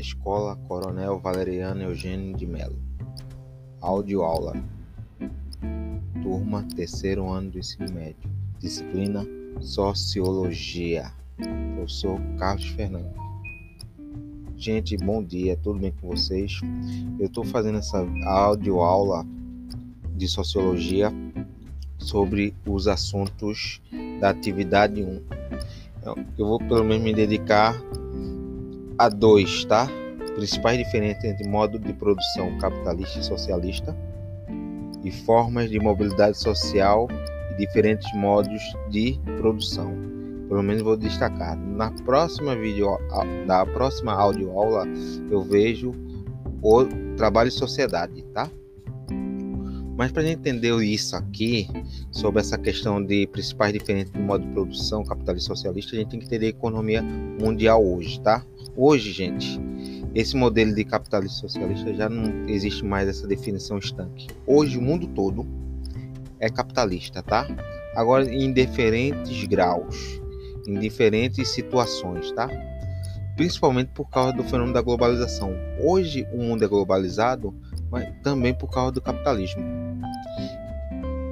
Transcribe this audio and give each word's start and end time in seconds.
Escola 0.00 0.56
Coronel 0.66 1.18
Valeriano 1.18 1.82
Eugênio 1.82 2.34
de 2.34 2.46
Mello. 2.46 2.78
Áudio 3.82 4.22
aula. 4.22 4.54
Turma 6.22 6.66
terceiro 6.74 7.28
ano 7.28 7.50
do 7.50 7.58
ensino 7.58 7.92
médio. 7.92 8.30
Disciplina 8.58 9.26
Sociologia. 9.60 11.12
Professor 11.74 12.18
Carlos 12.38 12.66
Fernando. 12.68 13.14
Gente, 14.56 14.96
bom 14.96 15.22
dia, 15.22 15.56
tudo 15.58 15.78
bem 15.78 15.92
com 16.00 16.08
vocês? 16.08 16.60
Eu 17.18 17.26
estou 17.26 17.44
fazendo 17.44 17.78
essa 17.78 18.02
áudio 18.24 18.80
aula 18.80 19.26
de 20.16 20.26
sociologia 20.26 21.12
sobre 21.98 22.54
os 22.66 22.88
assuntos 22.88 23.82
da 24.18 24.30
atividade 24.30 25.02
1. 25.02 25.22
Eu 26.38 26.46
vou 26.46 26.58
pelo 26.58 26.84
menos 26.84 27.04
me 27.04 27.12
dedicar 27.12 27.74
a 29.00 29.08
dois, 29.08 29.64
tá? 29.64 29.88
Principais 30.34 30.76
diferenças 30.76 31.24
entre 31.24 31.48
modo 31.48 31.78
de 31.78 31.90
produção 31.94 32.58
capitalista 32.58 33.18
e 33.18 33.24
socialista 33.24 33.96
e 35.02 35.10
formas 35.10 35.70
de 35.70 35.80
mobilidade 35.80 36.36
social 36.36 37.08
e 37.50 37.56
diferentes 37.56 38.06
modos 38.12 38.60
de 38.90 39.18
produção. 39.38 39.90
Pelo 40.50 40.62
menos 40.62 40.82
vou 40.82 40.98
destacar. 40.98 41.56
Na 41.56 41.90
próxima 41.90 42.54
vídeo, 42.54 42.98
na 43.46 43.64
próxima 43.64 44.12
aula, 44.12 44.84
eu 45.30 45.42
vejo 45.44 45.94
o 46.62 46.84
trabalho 47.16 47.48
e 47.48 47.52
sociedade, 47.52 48.22
tá? 48.34 48.50
Mas 49.96 50.12
para 50.12 50.28
entender 50.28 50.74
isso 50.82 51.16
aqui, 51.16 51.66
sobre 52.10 52.40
essa 52.42 52.58
questão 52.58 53.02
de 53.02 53.26
principais 53.28 53.72
diferenças 53.72 54.12
do 54.12 54.20
modo 54.20 54.44
de 54.44 54.52
produção 54.52 55.02
capitalista 55.04 55.52
e 55.52 55.56
socialista, 55.56 55.96
a 55.96 55.98
gente 56.00 56.10
tem 56.10 56.20
que 56.20 56.26
entender 56.26 56.46
a 56.46 56.50
economia 56.50 57.02
mundial 57.02 57.82
hoje, 57.82 58.20
tá? 58.20 58.44
Hoje, 58.82 59.12
gente, 59.12 59.60
esse 60.14 60.34
modelo 60.34 60.74
de 60.74 60.86
capitalista 60.86 61.40
socialista 61.40 61.92
já 61.92 62.08
não 62.08 62.48
existe 62.48 62.82
mais 62.82 63.10
essa 63.10 63.26
definição 63.26 63.76
estanque. 63.76 64.28
Hoje, 64.46 64.78
o 64.78 64.80
mundo 64.80 65.06
todo 65.08 65.46
é 66.38 66.48
capitalista, 66.48 67.22
tá? 67.22 67.46
Agora, 67.94 68.24
em 68.24 68.50
diferentes 68.50 69.44
graus, 69.44 70.18
em 70.66 70.78
diferentes 70.78 71.50
situações, 71.50 72.32
tá? 72.32 72.48
Principalmente 73.36 73.88
por 73.88 74.08
causa 74.08 74.32
do 74.32 74.44
fenômeno 74.44 74.72
da 74.72 74.80
globalização. 74.80 75.52
Hoje, 75.78 76.26
o 76.32 76.38
mundo 76.38 76.64
é 76.64 76.66
globalizado, 76.66 77.54
mas 77.90 78.08
também 78.22 78.54
por 78.54 78.70
causa 78.70 78.92
do 78.92 79.02
capitalismo. 79.02 79.62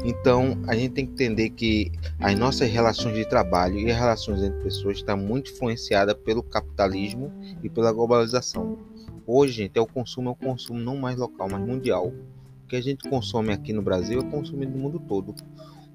Então, 0.09 0.57
a 0.67 0.75
gente 0.75 0.95
tem 0.95 1.05
que 1.05 1.13
entender 1.13 1.51
que 1.51 1.93
as 2.19 2.35
nossas 2.39 2.71
relações 2.71 3.15
de 3.15 3.29
trabalho 3.29 3.79
e 3.79 3.91
as 3.91 3.99
relações 3.99 4.43
entre 4.43 4.59
pessoas 4.63 4.97
estão 4.97 5.19
muito 5.19 5.51
influenciadas 5.51 6.15
pelo 6.25 6.43
capitalismo 6.43 7.31
e 7.63 7.69
pela 7.69 7.93
globalização. 7.93 8.79
Hoje, 9.27 9.53
gente, 9.53 9.77
é 9.77 9.83
o 9.83 9.87
consumo, 9.87 10.31
é 10.31 10.33
o 10.33 10.35
consumo 10.35 10.81
não 10.81 10.97
mais 10.97 11.19
local, 11.19 11.47
mas 11.51 11.61
mundial. 11.61 12.07
O 12.07 12.67
que 12.67 12.77
a 12.77 12.81
gente 12.81 13.07
consome 13.07 13.53
aqui 13.53 13.71
no 13.75 13.83
Brasil 13.83 14.21
é 14.21 14.25
consumido 14.25 14.73
no 14.73 14.79
mundo 14.79 14.99
todo. 14.99 15.35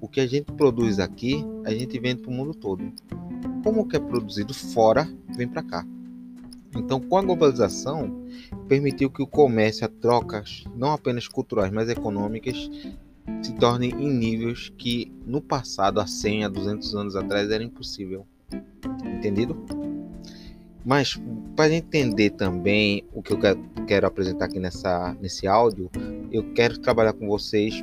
O 0.00 0.06
que 0.06 0.20
a 0.20 0.28
gente 0.28 0.52
produz 0.52 1.00
aqui, 1.00 1.44
a 1.64 1.72
gente 1.72 1.98
vende 1.98 2.22
para 2.22 2.30
o 2.30 2.34
mundo 2.34 2.54
todo. 2.54 2.84
Como 3.64 3.80
o 3.80 3.88
que 3.88 3.96
é 3.96 4.00
produzido 4.00 4.54
fora, 4.54 5.08
vem 5.36 5.48
para 5.48 5.64
cá. 5.64 5.84
Então, 6.76 7.00
com 7.00 7.16
a 7.16 7.22
globalização, 7.22 8.24
permitiu 8.68 9.10
que 9.10 9.22
o 9.22 9.26
comércio, 9.26 9.84
a 9.84 9.88
trocas, 9.88 10.62
não 10.76 10.92
apenas 10.92 11.26
culturais, 11.26 11.72
mas 11.72 11.88
econômicas, 11.88 12.70
se 13.42 13.54
tornem 13.54 13.90
em 13.90 14.10
níveis 14.10 14.72
que 14.76 15.12
no 15.26 15.40
passado, 15.40 16.00
há 16.00 16.06
100 16.06 16.44
a 16.44 16.48
200 16.48 16.94
anos 16.94 17.16
atrás, 17.16 17.50
era 17.50 17.62
impossível. 17.62 18.26
Entendido? 19.04 19.56
Mas 20.84 21.18
para 21.56 21.72
entender 21.72 22.30
também 22.30 23.04
o 23.12 23.22
que 23.22 23.32
eu 23.32 23.38
quero 23.86 24.06
apresentar 24.06 24.46
aqui 24.46 24.60
nessa, 24.60 25.16
nesse 25.20 25.46
áudio, 25.46 25.90
eu 26.30 26.52
quero 26.52 26.78
trabalhar 26.78 27.14
com 27.14 27.26
vocês 27.26 27.82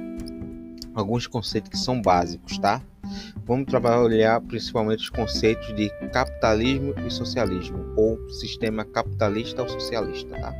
alguns 0.93 1.25
conceitos 1.25 1.69
que 1.69 1.77
são 1.77 1.99
básicos, 2.01 2.59
tá? 2.59 2.81
Vamos 3.45 3.65
trabalhar 3.65 4.39
principalmente 4.41 4.99
os 4.99 5.09
conceitos 5.09 5.75
de 5.75 5.89
capitalismo 6.11 6.93
e 7.05 7.09
socialismo, 7.09 7.93
ou 7.97 8.29
sistema 8.29 8.85
capitalista 8.85 9.63
ou 9.63 9.69
socialista, 9.69 10.29
tá? 10.39 10.53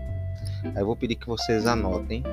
Aí 0.63 0.81
eu 0.81 0.85
vou 0.85 0.95
pedir 0.95 1.15
que 1.15 1.27
vocês 1.27 1.67
anotem 1.67 2.23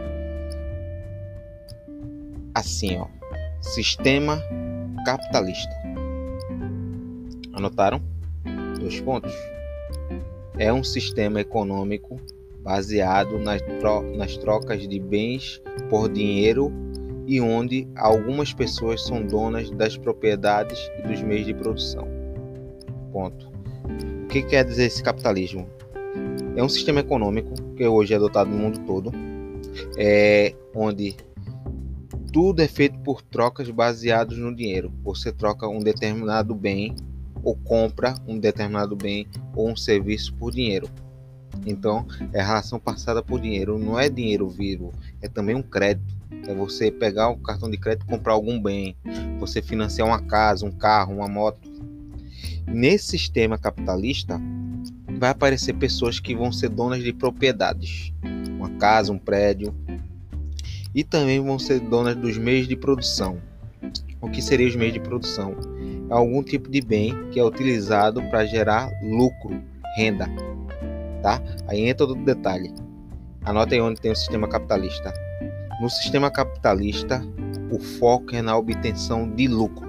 assim, 2.55 2.99
ó. 2.99 3.07
Sistema 3.61 4.43
capitalista. 5.05 5.75
Anotaram? 7.53 8.01
Dois 8.79 9.01
pontos. 9.01 9.33
É 10.59 10.73
um 10.73 10.85
sistema 10.85 11.41
econômico 11.41 12.21
baseado 12.63 13.39
nas, 13.39 13.63
tro 13.63 14.03
nas 14.17 14.37
trocas 14.37 14.87
de 14.87 15.01
bens 15.01 15.63
por 15.89 16.09
dinheiro 16.09 16.73
e 17.27 17.41
onde 17.41 17.87
algumas 17.97 18.53
pessoas 18.53 19.05
são 19.05 19.25
donas 19.25 19.71
das 19.71 19.97
propriedades 19.97 20.79
e 20.99 21.09
dos 21.09 21.21
meios 21.21 21.47
de 21.47 21.55
produção. 21.55 22.09
Ponto. 23.13 23.51
O 24.25 24.27
que 24.29 24.43
quer 24.43 24.65
dizer 24.65 24.87
esse 24.87 25.03
capitalismo? 25.03 25.69
É 26.57 26.63
um 26.63 26.69
sistema 26.69 27.01
econômico 27.01 27.55
que 27.77 27.87
hoje 27.87 28.13
é 28.13 28.17
adotado 28.17 28.51
no 28.51 28.57
mundo 28.57 28.81
todo, 28.81 29.13
é, 29.97 30.55
onde 30.75 31.15
tudo 32.33 32.61
é 32.61 32.69
feito 32.69 32.99
por 33.01 33.23
trocas 33.23 33.71
baseadas 33.71 34.37
no 34.37 34.55
dinheiro. 34.55 34.93
Você 35.03 35.33
troca 35.33 35.67
um 35.69 35.81
determinado 35.81 36.55
bem 36.55 36.95
ou 37.43 37.57
compra 37.57 38.15
um 38.27 38.39
determinado 38.39 38.97
bem 38.97 39.27
ou 39.55 39.71
um 39.71 39.77
serviço 39.77 40.35
por 40.35 40.53
dinheiro. 40.53 40.89
Então, 41.67 42.07
é 42.33 42.43
relação 42.43 42.79
passada 42.79 43.23
por 43.23 43.41
dinheiro. 43.41 43.79
Não 43.79 43.99
é 43.99 44.09
dinheiro 44.09 44.49
vivo, 44.49 44.93
é 45.23 45.29
também 45.29 45.55
um 45.55 45.63
crédito. 45.63 46.17
É 46.47 46.55
você 46.55 46.91
pegar 46.91 47.31
o 47.31 47.39
cartão 47.39 47.71
de 47.71 47.79
crédito 47.79 48.05
e 48.07 48.11
comprar 48.11 48.35
algum 48.35 48.61
bem. 48.61 48.97
Você 49.41 49.63
financiar 49.63 50.07
uma 50.07 50.21
casa, 50.21 50.67
um 50.67 50.71
carro, 50.71 51.17
uma 51.17 51.29
moto. 51.29 51.69
Nesse 52.67 53.07
sistema 53.07 53.57
capitalista, 53.57 54.41
vai 55.19 55.31
aparecer 55.31 55.73
pessoas 55.75 56.21
que 56.21 56.35
vão 56.35 56.53
ser 56.53 56.69
donas 56.69 57.03
de 57.03 57.13
propriedades. 57.13 58.13
Uma 58.57 58.71
casa, 58.71 59.13
um 59.13 59.19
prédio, 59.19 59.75
e 60.95 61.05
também 61.05 61.41
vão 61.41 61.59
ser 61.59 61.81
donas 61.81 62.17
dos 62.17 62.37
meios 62.37 62.67
de 62.67 62.77
produção. 62.77 63.39
O 64.21 64.29
que 64.29 64.43
seriam 64.43 64.69
os 64.69 64.77
meios 64.77 64.95
de 64.95 65.01
produção? 65.01 65.55
É 66.11 66.13
algum 66.13 66.43
tipo 66.43 66.71
de 66.71 66.81
bem 66.81 67.15
que 67.31 67.39
é 67.39 67.45
utilizado 67.45 68.23
para 68.31 68.45
gerar 68.47 68.91
lucro, 69.03 69.63
renda. 69.97 70.27
Tá? 71.23 71.41
Aí 71.67 71.83
entra 71.89 72.07
todo 72.07 72.25
detalhe. 72.25 72.73
Anota 73.45 73.75
aí 73.75 73.81
onde 73.81 74.01
tem 74.01 74.11
o 74.11 74.17
sistema 74.17 74.49
capitalista. 74.49 75.13
No 75.81 75.89
sistema 75.89 76.31
capitalista, 76.31 77.23
o 77.71 77.79
foco 77.79 78.35
é 78.35 78.43
na 78.43 78.57
obtenção 78.57 79.31
de 79.31 79.47
lucro. 79.47 79.87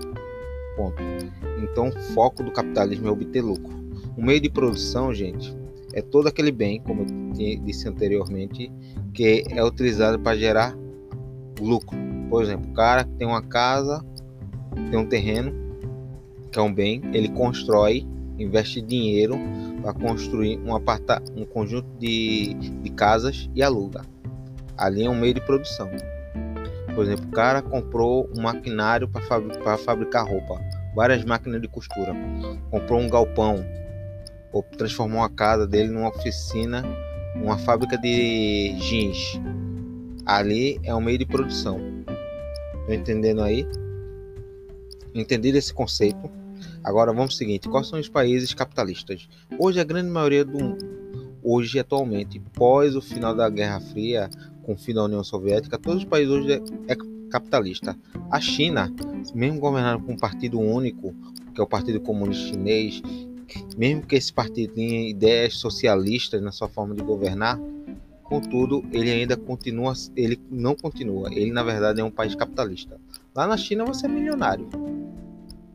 Ponto. 0.76 1.02
Então, 1.64 1.90
o 1.90 2.00
foco 2.14 2.44
do 2.44 2.52
capitalismo 2.52 3.08
é 3.08 3.12
obter 3.12 3.42
lucro. 3.42 3.74
O 4.16 4.22
meio 4.22 4.40
de 4.40 4.50
produção, 4.50 5.14
gente, 5.14 5.56
é 5.94 6.02
todo 6.02 6.28
aquele 6.28 6.52
bem, 6.52 6.82
como 6.82 7.02
eu 7.02 7.60
disse 7.64 7.88
anteriormente, 7.88 8.72
que 9.14 9.44
é 9.50 9.64
utilizado 9.64 10.20
para 10.20 10.38
gerar 10.38 10.78
lucro. 11.64 11.98
Por 12.30 12.44
exemplo, 12.44 12.70
o 12.70 12.74
cara 12.74 13.04
que 13.04 13.12
tem 13.12 13.28
uma 13.28 13.42
casa, 13.42 14.04
tem 14.90 15.00
um 15.00 15.06
terreno, 15.06 15.54
que 16.52 16.60
é 16.60 16.62
um 16.62 16.74
bem, 16.74 17.02
ele 17.14 17.30
constrói, 17.30 18.08
investe 18.38 18.82
dinheiro 18.82 19.38
para 19.82 19.94
construir 19.94 20.60
um, 20.60 20.76
aparta 20.76 21.22
um 21.36 21.46
conjunto 21.46 21.88
de, 21.98 22.54
de 22.54 22.90
casas 22.92 23.50
e 23.54 23.62
aluga. 23.62 24.02
Ali 24.78 25.04
é 25.04 25.10
um 25.10 25.16
meio 25.16 25.34
de 25.34 25.42
produção. 25.42 25.90
Por 26.96 27.04
exemplo, 27.04 27.26
o 27.26 27.32
cara 27.32 27.62
comprou 27.62 28.30
um 28.36 28.42
maquinário 28.42 29.08
para 29.08 29.22
fabricar, 29.22 29.78
fabricar 29.78 30.28
roupa, 30.28 30.60
várias 30.96 31.24
máquinas 31.24 31.62
de 31.62 31.68
costura, 31.68 32.14
comprou 32.72 33.00
um 33.00 33.10
galpão, 33.10 33.64
ou 34.52 34.64
transformou 34.64 35.24
a 35.24 35.30
casa 35.30 35.68
dele 35.68 35.90
numa 35.90 36.10
oficina, 36.10 36.84
uma 37.36 37.58
fábrica 37.58 37.98
de 37.98 38.76
jeans 38.80 39.40
ali 40.26 40.80
é 40.84 40.94
um 40.94 41.02
meio 41.02 41.18
de 41.18 41.26
produção. 41.26 41.80
Tô 42.86 42.94
entendendo 42.94 43.42
aí? 43.42 43.66
Entendido 45.14 45.58
esse 45.58 45.74
conceito? 45.74 46.30
Agora 46.84 47.12
vamos 47.12 47.34
ao 47.34 47.38
seguinte: 47.38 47.70
quais 47.70 47.88
são 47.88 48.00
os 48.00 48.10
países 48.10 48.54
capitalistas? 48.54 49.28
Hoje 49.58 49.80
a 49.80 49.84
grande 49.84 50.10
maioria 50.10 50.46
do 50.46 50.78
hoje 51.44 51.80
atualmente, 51.80 52.40
pós 52.54 52.96
o 52.96 53.02
final 53.02 53.34
da 53.34 53.50
Guerra 53.50 53.80
Fria, 53.80 54.30
com 54.64 54.74
o 54.74 54.78
fim 54.78 54.94
da 54.94 55.04
União 55.04 55.24
Soviética, 55.24 55.78
todos 55.78 56.04
os 56.04 56.10
países 56.10 56.32
hoje 56.32 56.54
é, 56.54 56.94
é 56.94 56.96
capitalista. 57.30 57.98
A 58.30 58.40
China, 58.40 58.94
mesmo 59.34 59.60
governada 59.60 60.00
por 60.00 60.12
um 60.12 60.18
partido 60.18 60.60
único, 60.60 61.14
que 61.54 61.62
é 61.62 61.64
o 61.64 61.68
Partido 61.68 62.00
Comunista 62.02 62.50
Chinês, 62.50 63.02
mesmo 63.78 64.06
que 64.06 64.16
esse 64.16 64.32
partido 64.32 64.74
tenha 64.74 65.10
ideias 65.10 65.56
socialistas 65.56 66.42
na 66.42 66.52
sua 66.52 66.68
forma 66.68 66.94
de 66.94 67.04
governar, 67.04 67.60
Contudo, 68.30 68.86
ele 68.94 69.10
ainda 69.10 69.36
continua, 69.36 69.94
ele 70.16 70.40
não 70.52 70.76
continua. 70.76 71.34
Ele 71.34 71.52
na 71.52 71.64
verdade 71.64 72.00
é 72.00 72.04
um 72.04 72.12
país 72.12 72.36
capitalista. 72.36 73.02
Lá 73.36 73.48
na 73.48 73.58
China 73.58 73.86
você 73.86 74.06
é 74.06 74.10
milionário. 74.10 74.70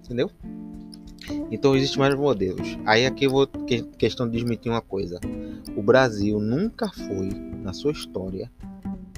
Entendeu? 0.05 0.31
Então 1.51 1.75
existem 1.75 1.99
vários 1.99 2.19
modelos. 2.19 2.79
Aí 2.87 3.06
aqui 3.06 3.25
eu 3.25 3.31
vou 3.31 3.49
questão 3.99 4.29
de 4.29 4.37
desmentir 4.39 4.71
uma 4.71 4.81
coisa. 4.81 5.19
O 5.77 5.83
Brasil 5.83 6.39
nunca 6.39 6.89
foi, 6.89 7.29
na 7.62 7.73
sua 7.73 7.91
história 7.91 8.49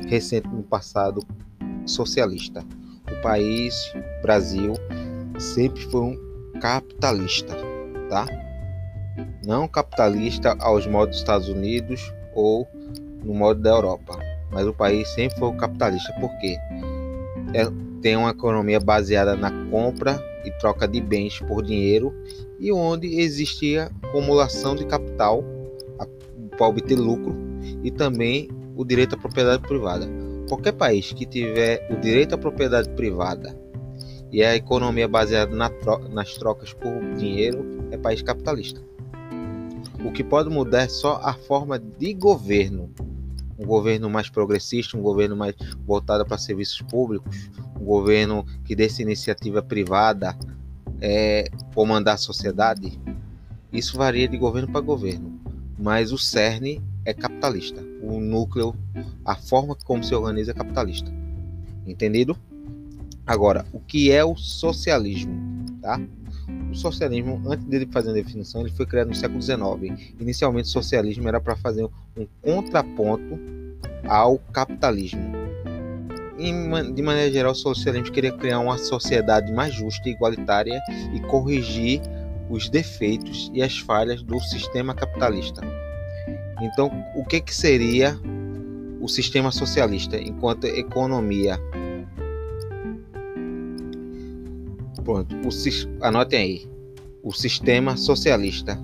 recente 0.06 0.48
no 0.48 0.62
passado, 0.62 1.20
socialista. 1.84 2.64
O 3.10 3.22
país, 3.22 3.74
Brasil, 4.22 4.72
sempre 5.38 5.82
foi 5.82 6.00
um 6.00 6.60
capitalista, 6.60 7.54
tá? 8.08 8.26
Não 9.44 9.68
capitalista 9.68 10.56
aos 10.58 10.86
modos 10.86 11.10
dos 11.10 11.18
Estados 11.18 11.48
Unidos 11.48 12.12
ou 12.34 12.66
no 13.26 13.34
modo 13.34 13.60
da 13.60 13.70
Europa, 13.70 14.18
mas 14.50 14.66
o 14.66 14.72
país 14.72 15.08
sempre 15.08 15.38
foi 15.38 15.52
capitalista. 15.56 16.12
Por 16.20 16.30
quê? 16.38 16.56
É, 17.52 17.66
tem 18.00 18.16
uma 18.16 18.30
economia 18.30 18.78
baseada 18.78 19.36
na 19.36 19.50
compra 19.70 20.22
e 20.44 20.50
troca 20.52 20.86
de 20.86 21.00
bens 21.00 21.40
por 21.40 21.62
dinheiro 21.62 22.14
e 22.60 22.72
onde 22.72 23.20
existia 23.20 23.90
acumulação 24.02 24.76
de 24.76 24.86
capital 24.86 25.44
para 26.56 26.66
obter 26.66 26.96
lucro 26.96 27.36
e 27.82 27.90
também 27.90 28.48
o 28.76 28.84
direito 28.84 29.14
à 29.14 29.18
propriedade 29.18 29.62
privada. 29.62 30.06
Qualquer 30.48 30.72
país 30.72 31.12
que 31.12 31.26
tiver 31.26 31.86
o 31.90 32.00
direito 32.00 32.34
à 32.34 32.38
propriedade 32.38 32.88
privada 32.90 33.58
e 34.30 34.42
a 34.42 34.54
economia 34.54 35.08
baseada 35.08 35.54
na 35.54 35.68
tro 35.68 36.08
nas 36.08 36.34
trocas 36.34 36.72
por 36.72 36.92
dinheiro 37.16 37.88
é 37.90 37.98
país 37.98 38.22
capitalista. 38.22 38.80
O 40.04 40.12
que 40.12 40.22
pode 40.22 40.48
mudar 40.48 40.82
é 40.82 40.88
só 40.88 41.20
a 41.22 41.34
forma 41.34 41.78
de 41.78 42.14
governo. 42.14 42.90
Um 43.58 43.64
governo 43.64 44.10
mais 44.10 44.28
progressista, 44.28 44.96
um 44.96 45.02
governo 45.02 45.36
mais 45.36 45.54
voltado 45.86 46.24
para 46.26 46.38
serviços 46.38 46.82
públicos, 46.82 47.50
um 47.80 47.84
governo 47.84 48.44
que 48.64 48.76
desse 48.76 49.02
iniciativa 49.02 49.62
privada 49.62 50.36
é, 51.00 51.50
comandar 51.74 52.14
a 52.14 52.18
sociedade, 52.18 52.98
isso 53.72 53.96
varia 53.96 54.28
de 54.28 54.36
governo 54.36 54.70
para 54.70 54.80
governo, 54.80 55.40
mas 55.78 56.12
o 56.12 56.18
cerne 56.18 56.82
é 57.04 57.12
capitalista. 57.12 57.82
O 58.02 58.20
núcleo, 58.20 58.74
a 59.24 59.36
forma 59.36 59.76
como 59.84 60.02
se 60.02 60.14
organiza 60.14 60.52
é 60.52 60.54
capitalista. 60.54 61.12
Entendido? 61.86 62.36
Agora, 63.26 63.66
o 63.72 63.80
que 63.80 64.10
é 64.10 64.24
o 64.24 64.36
socialismo? 64.36 65.34
Tá? 65.80 66.00
O 66.70 66.74
socialismo, 66.74 67.42
antes 67.46 67.64
dele 67.66 67.88
fazer 67.90 68.10
a 68.10 68.14
definição, 68.14 68.60
ele 68.60 68.70
foi 68.70 68.86
criado 68.86 69.08
no 69.08 69.14
século 69.14 69.40
XIX. 69.40 70.14
Inicialmente, 70.20 70.68
o 70.68 70.72
socialismo 70.72 71.26
era 71.28 71.40
para 71.40 71.56
fazer 71.56 71.84
um 71.84 72.26
contraponto 72.42 73.38
ao 74.06 74.38
capitalismo 74.38 75.46
de 76.94 77.02
maneira 77.02 77.32
geral, 77.32 77.52
o 77.52 77.54
socialismo 77.54 78.12
queria 78.12 78.32
criar 78.32 78.58
uma 78.58 78.76
sociedade 78.76 79.50
mais 79.52 79.72
justa 79.74 80.08
e 80.08 80.12
igualitária 80.12 80.80
e 81.14 81.20
corrigir 81.20 82.00
os 82.50 82.68
defeitos 82.68 83.50
e 83.54 83.62
as 83.62 83.78
falhas 83.78 84.22
do 84.22 84.38
sistema 84.40 84.94
capitalista. 84.94 85.62
Então, 86.60 86.90
o 87.14 87.24
que, 87.24 87.40
que 87.40 87.54
seria 87.54 88.18
o 89.00 89.08
sistema 89.08 89.50
socialista 89.50 90.18
enquanto 90.18 90.66
economia? 90.66 91.58
Pronto, 95.06 95.36
o, 95.36 96.04
anotem 96.04 96.40
aí. 96.40 96.68
O 97.22 97.32
sistema 97.32 97.96
socialista 97.96 98.76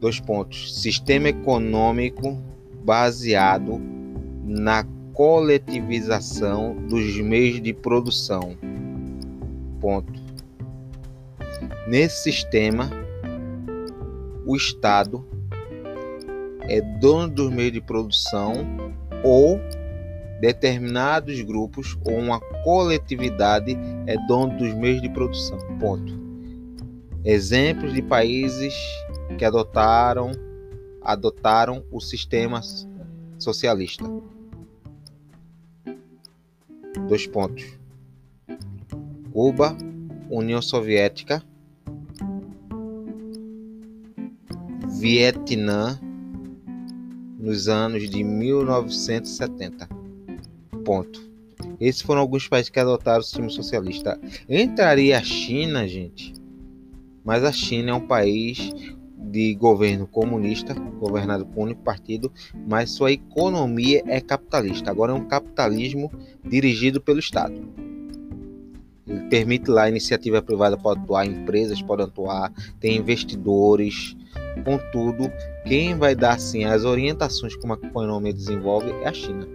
Dois 0.00 0.18
pontos. 0.18 0.82
Sistema 0.82 1.28
econômico 1.28 2.36
baseado 2.84 3.80
na 4.44 4.84
coletivização 5.12 6.76
dos 6.88 7.16
meios 7.20 7.62
de 7.62 7.72
produção. 7.72 8.56
Ponto. 9.80 10.20
Nesse 11.86 12.24
sistema, 12.24 12.90
o 14.44 14.56
Estado 14.56 15.24
é 16.62 16.80
dono 16.80 17.28
dos 17.28 17.52
meios 17.52 17.72
de 17.72 17.80
produção 17.80 18.52
ou 19.22 19.60
determinados 20.40 21.40
grupos 21.42 21.96
ou 22.04 22.18
uma 22.18 22.40
coletividade 22.62 23.76
é 24.06 24.16
dono 24.26 24.56
dos 24.56 24.74
meios 24.74 25.02
de 25.02 25.08
produção. 25.08 25.58
Ponto. 25.78 26.12
Exemplos 27.24 27.92
de 27.92 28.02
países 28.02 28.74
que 29.38 29.44
adotaram 29.44 30.32
adotaram 31.02 31.84
o 31.92 32.00
sistema 32.00 32.60
socialista. 33.38 34.04
Dois 37.08 37.26
pontos. 37.26 37.78
Cuba, 39.32 39.76
União 40.28 40.60
Soviética, 40.60 41.42
Vietnã 44.98 46.00
nos 47.38 47.68
anos 47.68 48.08
de 48.08 48.24
1970. 48.24 50.05
Ponto. 50.86 51.20
Esses 51.80 52.00
foram 52.00 52.20
alguns 52.20 52.46
países 52.46 52.70
que 52.70 52.78
adotaram 52.78 53.18
o 53.18 53.22
sistema 53.24 53.50
socialista. 53.50 54.20
Entraria 54.48 55.18
a 55.18 55.22
China, 55.22 55.86
gente. 55.88 56.32
Mas 57.24 57.42
a 57.42 57.50
China 57.50 57.90
é 57.90 57.94
um 57.94 58.06
país 58.06 58.72
de 59.18 59.52
governo 59.56 60.06
comunista, 60.06 60.74
governado 60.74 61.44
por 61.44 61.58
um 61.58 61.62
único 61.64 61.82
partido, 61.82 62.32
mas 62.68 62.90
sua 62.90 63.10
economia 63.10 64.00
é 64.06 64.20
capitalista. 64.20 64.88
Agora 64.88 65.10
é 65.10 65.14
um 65.16 65.26
capitalismo 65.26 66.08
dirigido 66.48 67.00
pelo 67.00 67.18
Estado. 67.18 67.60
Ele 69.08 69.22
permite 69.28 69.68
lá 69.68 69.84
a 69.84 69.88
iniciativa 69.88 70.40
privada 70.40 70.76
pode 70.76 71.00
atuar, 71.00 71.26
empresas 71.26 71.82
podem 71.82 72.06
atuar, 72.06 72.52
tem 72.78 72.96
investidores. 72.96 74.16
Contudo, 74.64 75.32
quem 75.64 75.96
vai 75.96 76.14
dar 76.14 76.34
assim 76.34 76.64
as 76.64 76.84
orientações 76.84 77.56
como 77.56 77.74
a 77.74 77.76
economia 77.76 78.32
desenvolve 78.32 78.88
é 79.02 79.08
a 79.08 79.12
China. 79.12 79.48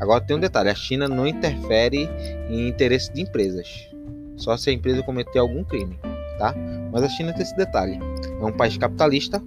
Agora 0.00 0.20
tem 0.20 0.36
um 0.36 0.40
detalhe: 0.40 0.68
a 0.68 0.74
China 0.74 1.08
não 1.08 1.26
interfere 1.26 2.08
em 2.48 2.68
interesse 2.68 3.12
de 3.12 3.22
empresas, 3.22 3.88
só 4.36 4.56
se 4.56 4.70
a 4.70 4.72
empresa 4.72 5.02
cometer 5.02 5.38
algum 5.38 5.64
crime 5.64 5.98
tá? 6.38 6.54
Mas 6.92 7.02
a 7.02 7.08
China 7.08 7.32
tem 7.32 7.42
esse 7.42 7.56
detalhe. 7.56 7.98
É 8.40 8.44
um 8.44 8.52
país 8.52 8.76
capitalista, 8.76 9.42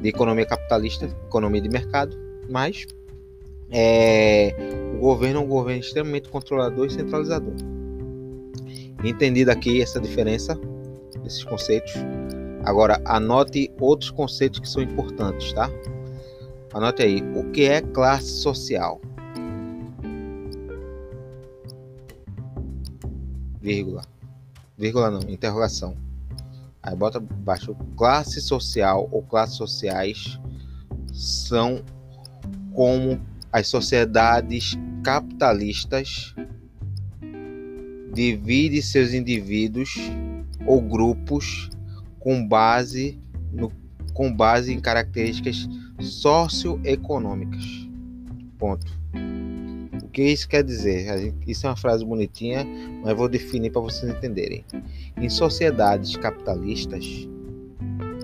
de 0.00 0.08
economia 0.08 0.44
capitalista, 0.44 1.06
economia 1.26 1.60
de 1.60 1.68
mercado, 1.68 2.16
mas 2.50 2.86
é, 3.70 4.54
o 4.96 4.98
governo 4.98 5.40
é 5.40 5.42
um 5.42 5.46
governo 5.46 5.80
extremamente 5.80 6.28
controlador 6.28 6.86
e 6.86 6.90
centralizador. 6.90 7.54
Entendida 9.04 9.52
aqui 9.52 9.80
essa 9.80 10.00
diferença, 10.00 10.58
esses 11.24 11.42
conceitos. 11.44 11.94
Agora, 12.64 13.00
anote 13.04 13.70
outros 13.80 14.10
conceitos 14.10 14.60
que 14.60 14.68
são 14.68 14.82
importantes, 14.82 15.52
tá? 15.52 15.68
Anote 16.74 17.02
aí. 17.02 17.22
O 17.34 17.50
que 17.50 17.64
é 17.64 17.80
classe 17.80 18.40
social? 18.40 19.00
Vírgula 23.60 24.02
vírgula 24.82 25.12
não, 25.12 25.20
interrogação. 25.30 25.96
Aí 26.82 26.96
bota 26.96 27.20
baixo 27.20 27.76
classe 27.96 28.40
social 28.40 29.08
ou 29.12 29.22
classes 29.22 29.54
sociais 29.54 30.40
são 31.12 31.84
como 32.74 33.20
as 33.52 33.68
sociedades 33.68 34.76
capitalistas 35.04 36.34
divide 38.12 38.82
seus 38.82 39.14
indivíduos 39.14 39.94
ou 40.66 40.82
grupos 40.82 41.70
com 42.18 42.44
base 42.44 43.20
com 44.12 44.32
base 44.32 44.72
em 44.72 44.80
características 44.80 45.68
socioeconômicas. 45.98 47.88
Ponto 48.58 49.02
que 50.12 50.22
isso 50.22 50.46
quer 50.46 50.62
dizer? 50.62 51.34
Isso 51.46 51.66
é 51.66 51.70
uma 51.70 51.76
frase 51.76 52.04
bonitinha, 52.04 52.66
mas 53.02 53.16
vou 53.16 53.28
definir 53.28 53.70
para 53.70 53.80
vocês 53.80 54.12
entenderem. 54.12 54.64
Em 55.16 55.28
sociedades 55.28 56.16
capitalistas, 56.16 57.04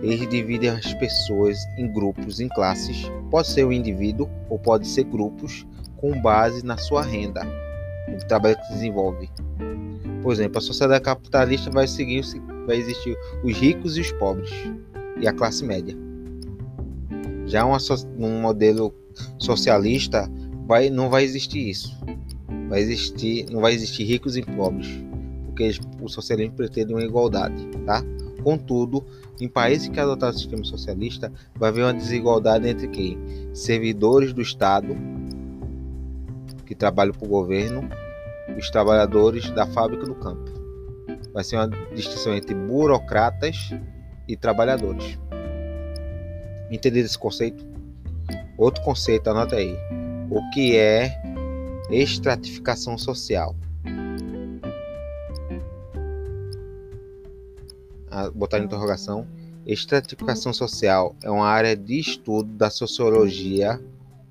eles 0.02 0.28
dividem 0.28 0.70
as 0.70 0.92
pessoas 0.94 1.58
em 1.78 1.90
grupos, 1.90 2.40
em 2.40 2.48
classes. 2.48 3.10
Pode 3.30 3.48
ser 3.48 3.64
o 3.64 3.68
um 3.68 3.72
indivíduo 3.72 4.28
ou 4.50 4.58
pode 4.58 4.86
ser 4.86 5.04
grupos 5.04 5.66
com 5.96 6.20
base 6.20 6.64
na 6.64 6.76
sua 6.76 7.02
renda, 7.02 7.42
no 8.06 8.18
trabalho 8.28 8.56
que 8.56 8.74
desenvolve. 8.74 9.28
Por 10.22 10.32
exemplo, 10.32 10.58
a 10.58 10.60
sociedade 10.60 11.02
capitalista 11.02 11.70
vai 11.70 11.86
seguir, 11.86 12.22
vai 12.66 12.76
existir 12.76 13.16
os 13.42 13.56
ricos 13.56 13.96
e 13.96 14.02
os 14.02 14.12
pobres 14.12 14.52
e 15.20 15.28
a 15.28 15.32
classe 15.32 15.64
média. 15.64 15.96
Já 17.46 17.64
uma, 17.64 17.78
um 18.18 18.40
modelo 18.40 18.94
socialista 19.38 20.30
vai, 20.66 20.90
não 20.90 21.08
vai 21.08 21.24
existir 21.24 21.68
isso. 21.68 21.96
Vai 22.68 22.80
existir, 22.80 23.46
não 23.50 23.60
vai 23.60 23.72
existir 23.72 24.04
ricos 24.04 24.36
e 24.36 24.42
pobres, 24.42 24.88
porque 25.46 25.70
o 26.02 26.08
socialismo 26.08 26.54
pretende 26.54 26.92
uma 26.92 27.02
igualdade, 27.02 27.66
tá? 27.86 28.02
Contudo, 28.42 29.04
em 29.40 29.48
países 29.48 29.88
que 29.88 29.98
adotaram 29.98 30.34
o 30.34 30.38
sistema 30.38 30.62
socialista, 30.64 31.32
vai 31.56 31.70
haver 31.70 31.84
uma 31.84 31.94
desigualdade 31.94 32.68
entre 32.68 32.86
quem? 32.88 33.18
Servidores 33.54 34.34
do 34.34 34.42
Estado, 34.42 34.94
que 36.66 36.74
trabalham 36.74 37.14
para 37.14 37.26
o 37.26 37.28
governo, 37.28 37.88
os 38.56 38.70
trabalhadores 38.70 39.50
da 39.52 39.66
fábrica 39.66 40.04
do 40.04 40.14
campo. 40.14 40.50
Vai 41.32 41.42
ser 41.42 41.56
uma 41.56 41.68
distinção 41.94 42.34
entre 42.34 42.54
burocratas 42.54 43.70
e 44.28 44.36
trabalhadores. 44.36 45.18
Entendido 46.70 47.06
esse 47.06 47.18
conceito? 47.18 47.66
Outro 48.58 48.82
conceito, 48.84 49.30
anota 49.30 49.56
aí. 49.56 49.74
O 50.30 50.50
que 50.50 50.76
é 50.76 51.10
estratificação 51.90 52.98
social? 52.98 53.56
Ah, 58.10 58.30
botar 58.30 58.58
em 58.58 58.64
interrogação. 58.64 59.26
Estratificação 59.66 60.52
social 60.52 61.16
é 61.22 61.30
uma 61.30 61.46
área 61.46 61.74
de 61.74 61.98
estudo 61.98 62.50
da 62.52 62.70
sociologia 62.70 63.80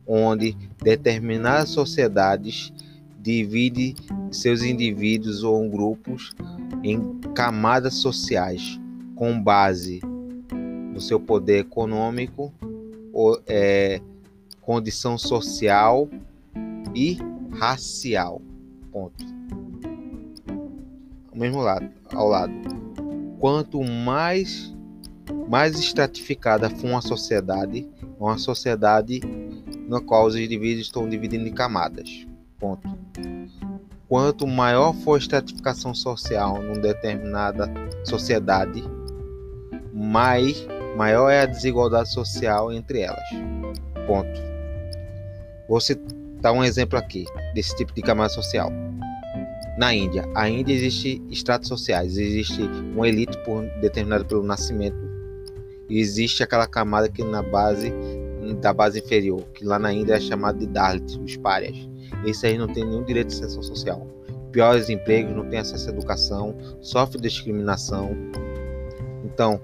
onde 0.05 0.55
determinadas 0.81 1.69
sociedades 1.69 2.71
dividem 3.19 3.93
seus 4.31 4.61
indivíduos 4.61 5.43
ou 5.43 5.69
grupos 5.69 6.33
em 6.83 7.19
camadas 7.35 7.95
sociais 7.95 8.79
com 9.17 9.41
base 9.41 9.99
no 10.93 11.01
seu 11.01 11.19
poder 11.19 11.59
econômico, 11.59 12.53
ou, 13.11 13.41
é, 13.47 13.99
condição 14.61 15.17
social 15.17 16.07
e 16.95 17.17
racial. 17.51 18.41
Ponto. 18.91 19.25
Ao 21.31 21.37
mesmo 21.37 21.61
lado, 21.61 21.89
ao 22.13 22.27
lado. 22.27 22.53
Quanto 23.39 23.83
mais 23.83 24.73
mais 25.49 25.77
estratificada 25.77 26.69
for 26.69 26.89
uma 26.89 27.01
sociedade, 27.01 27.87
uma 28.19 28.37
sociedade 28.37 29.21
na 29.87 30.01
qual 30.01 30.25
os 30.25 30.35
indivíduos 30.35 30.87
estão 30.87 31.07
dividindo 31.07 31.47
em 31.47 31.53
camadas. 31.53 32.25
Ponto. 32.59 32.87
Quanto 34.07 34.47
maior 34.47 34.93
for 34.93 35.15
a 35.15 35.17
estratificação 35.17 35.93
social 35.93 36.61
numa 36.61 36.79
determinada 36.79 37.69
sociedade, 38.05 38.83
mais 40.07 40.65
maior 40.95 41.29
é 41.29 41.41
a 41.41 41.45
desigualdade 41.45 42.11
social 42.11 42.71
entre 42.71 43.01
elas. 43.01 43.29
Ponto. 44.05 44.41
Vou 45.67 45.79
citar 45.81 46.53
um 46.53 46.63
exemplo 46.63 46.97
aqui 46.97 47.25
desse 47.53 47.75
tipo 47.75 47.93
de 47.93 48.01
camada 48.01 48.29
social. 48.29 48.71
Na 49.77 49.93
Índia, 49.93 50.25
a 50.33 50.49
Índia 50.49 50.73
existe 50.73 51.21
estratos 51.29 51.67
sociais, 51.67 52.17
existe 52.17 52.61
uma 52.95 53.07
elite 53.07 53.37
por, 53.43 53.63
determinada 53.81 54.25
pelo 54.25 54.41
nascimento, 54.41 54.97
e 55.87 55.99
existe 55.99 56.41
aquela 56.41 56.65
camada 56.65 57.07
que 57.09 57.23
na 57.23 57.43
base 57.43 57.93
da 58.61 58.73
base 58.73 58.99
inferior, 58.99 59.43
que 59.53 59.65
lá 59.65 59.77
na 59.77 59.91
Índia 59.91 60.13
é 60.13 60.19
chamada 60.19 60.57
de 60.57 60.67
Dalit, 60.67 61.19
os 61.19 61.35
párias. 61.37 61.77
Esses 62.25 62.43
aí 62.45 62.57
não 62.57 62.67
tem 62.67 62.85
nenhum 62.85 63.03
direito 63.03 63.27
de 63.27 63.33
extensão 63.33 63.61
social. 63.61 64.07
Piores 64.51 64.89
empregos, 64.89 65.35
não 65.35 65.47
tem 65.47 65.59
acesso 65.59 65.89
à 65.89 65.93
educação, 65.93 66.55
sofre 66.81 67.21
discriminação. 67.21 68.15
Então, 69.25 69.59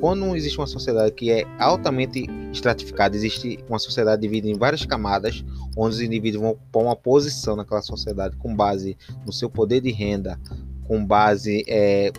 quando 0.00 0.34
existe 0.34 0.58
uma 0.58 0.66
sociedade 0.66 1.12
que 1.12 1.30
é 1.30 1.44
altamente 1.58 2.26
estratificada, 2.50 3.14
existe 3.14 3.58
uma 3.68 3.78
sociedade 3.78 4.22
dividida 4.22 4.48
em 4.48 4.58
várias 4.58 4.86
camadas, 4.86 5.44
onde 5.76 5.96
os 5.96 6.00
indivíduos 6.00 6.42
vão 6.42 6.52
ocupar 6.52 6.82
uma 6.82 6.96
posição 6.96 7.54
naquela 7.54 7.82
sociedade 7.82 8.36
com 8.38 8.56
base 8.56 8.96
no 9.26 9.32
seu 9.32 9.50
poder 9.50 9.82
de 9.82 9.90
renda, 9.90 10.40
com 10.84 11.04
base 11.04 11.62
é, 11.68 12.10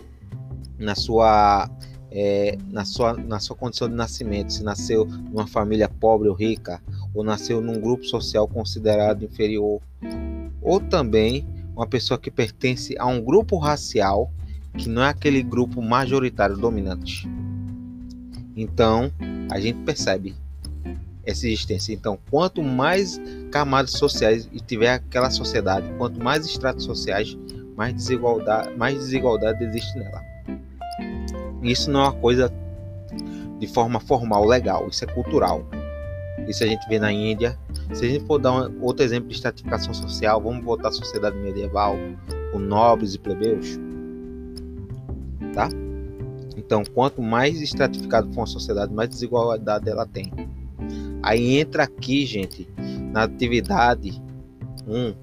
na 0.78 0.94
sua 0.94 1.68
é, 2.12 2.56
na, 2.68 2.84
sua, 2.84 3.14
na 3.14 3.38
sua 3.38 3.56
condição 3.56 3.88
de 3.88 3.94
nascimento, 3.94 4.52
se 4.52 4.62
nasceu 4.62 5.04
numa 5.04 5.46
família 5.46 5.88
pobre 5.88 6.28
ou 6.28 6.34
rica, 6.34 6.80
ou 7.14 7.22
nasceu 7.24 7.60
num 7.60 7.80
grupo 7.80 8.04
social 8.04 8.46
considerado 8.48 9.24
inferior, 9.24 9.80
ou 10.60 10.80
também 10.80 11.46
uma 11.74 11.86
pessoa 11.86 12.18
que 12.18 12.30
pertence 12.30 12.96
a 12.98 13.06
um 13.06 13.20
grupo 13.20 13.56
racial 13.58 14.30
que 14.76 14.88
não 14.88 15.02
é 15.02 15.08
aquele 15.08 15.42
grupo 15.42 15.82
majoritário 15.82 16.56
dominante. 16.56 17.28
Então, 18.56 19.10
a 19.50 19.58
gente 19.60 19.78
percebe 19.80 20.34
essa 21.24 21.46
existência. 21.46 21.92
Então, 21.92 22.18
quanto 22.30 22.62
mais 22.62 23.20
camadas 23.50 23.92
sociais 23.92 24.48
tiver 24.66 24.94
aquela 24.94 25.30
sociedade, 25.30 25.86
quanto 25.98 26.22
mais 26.22 26.46
estratos 26.46 26.84
sociais, 26.84 27.36
mais 27.76 27.94
desigualdade, 27.94 28.76
mais 28.76 28.98
desigualdade 28.98 29.62
existe 29.64 29.98
nela. 29.98 30.22
Isso 31.62 31.90
não 31.90 32.00
é 32.00 32.02
uma 32.04 32.12
coisa 32.12 32.52
de 33.58 33.66
forma 33.66 34.00
formal, 34.00 34.46
legal, 34.46 34.88
isso 34.88 35.04
é 35.04 35.06
cultural. 35.06 35.66
Isso 36.48 36.64
a 36.64 36.66
gente 36.66 36.86
vê 36.88 36.98
na 36.98 37.12
Índia. 37.12 37.58
Se 37.92 38.04
a 38.04 38.08
gente 38.08 38.24
for 38.24 38.38
dar 38.38 38.52
um, 38.52 38.82
outro 38.82 39.04
exemplo 39.04 39.28
de 39.28 39.34
estratificação 39.34 39.92
social, 39.92 40.40
vamos 40.40 40.64
voltar 40.64 40.88
à 40.88 40.92
sociedade 40.92 41.36
medieval, 41.36 41.96
com 42.50 42.58
nobres 42.58 43.14
e 43.14 43.18
plebeus. 43.18 43.78
Tá? 45.54 45.68
Então, 46.56 46.82
quanto 46.84 47.22
mais 47.22 47.60
estratificado 47.60 48.32
for 48.32 48.40
uma 48.40 48.46
sociedade, 48.46 48.92
mais 48.92 49.08
desigualdade 49.08 49.88
ela 49.88 50.06
tem. 50.06 50.32
Aí 51.22 51.58
entra 51.58 51.84
aqui, 51.84 52.24
gente, 52.24 52.68
na 53.12 53.24
atividade 53.24 54.22
1, 54.86 54.96
um, 54.96 55.14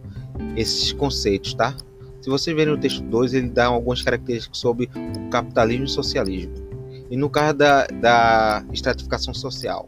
esses 0.55 0.91
conceitos, 0.93 1.53
tá? 1.53 1.75
Se 2.22 2.29
vocês 2.29 2.55
verem 2.55 2.74
o 2.74 2.77
texto 2.77 3.01
2, 3.03 3.34
ele 3.34 3.50
dá 3.50 3.67
algumas 3.67 4.01
características 4.01 4.57
sobre 4.57 4.89
o 4.96 5.29
capitalismo 5.29 5.86
e 5.86 5.88
o 5.88 5.89
socialismo. 5.89 6.53
E 7.10 7.15
no 7.15 7.29
caso 7.29 7.57
da, 7.57 7.88
da 7.88 8.65
estratificação 8.74 9.34
social, 9.34 9.86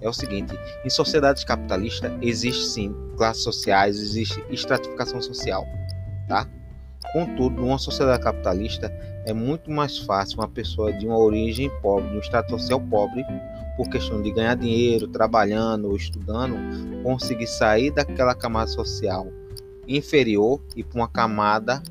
é 0.00 0.08
o 0.08 0.12
seguinte: 0.12 0.58
em 0.84 0.90
sociedades 0.90 1.44
capitalistas 1.44 2.12
existe 2.20 2.64
sim 2.66 2.94
classes 3.16 3.42
sociais, 3.42 3.98
existe 4.00 4.42
estratificação 4.50 5.20
social, 5.20 5.64
tá? 6.28 6.48
Contudo, 7.12 7.60
numa 7.60 7.78
sociedade 7.78 8.22
capitalista 8.22 8.92
é 9.24 9.32
muito 9.32 9.70
mais 9.70 9.98
fácil 9.98 10.38
uma 10.38 10.48
pessoa 10.48 10.92
de 10.92 11.06
uma 11.06 11.18
origem 11.18 11.70
pobre, 11.80 12.10
de 12.10 12.16
um 12.16 12.20
estado 12.20 12.50
social 12.50 12.80
pobre, 12.80 13.24
por 13.76 13.88
questão 13.88 14.20
de 14.20 14.30
ganhar 14.32 14.56
dinheiro, 14.56 15.06
trabalhando 15.06 15.88
ou 15.88 15.96
estudando, 15.96 16.56
conseguir 17.02 17.46
sair 17.46 17.90
daquela 17.90 18.34
camada 18.34 18.68
social 18.68 19.28
inferior 19.86 20.60
e 20.76 20.82
para 20.82 20.98
uma 20.98 21.08
camada 21.08 21.82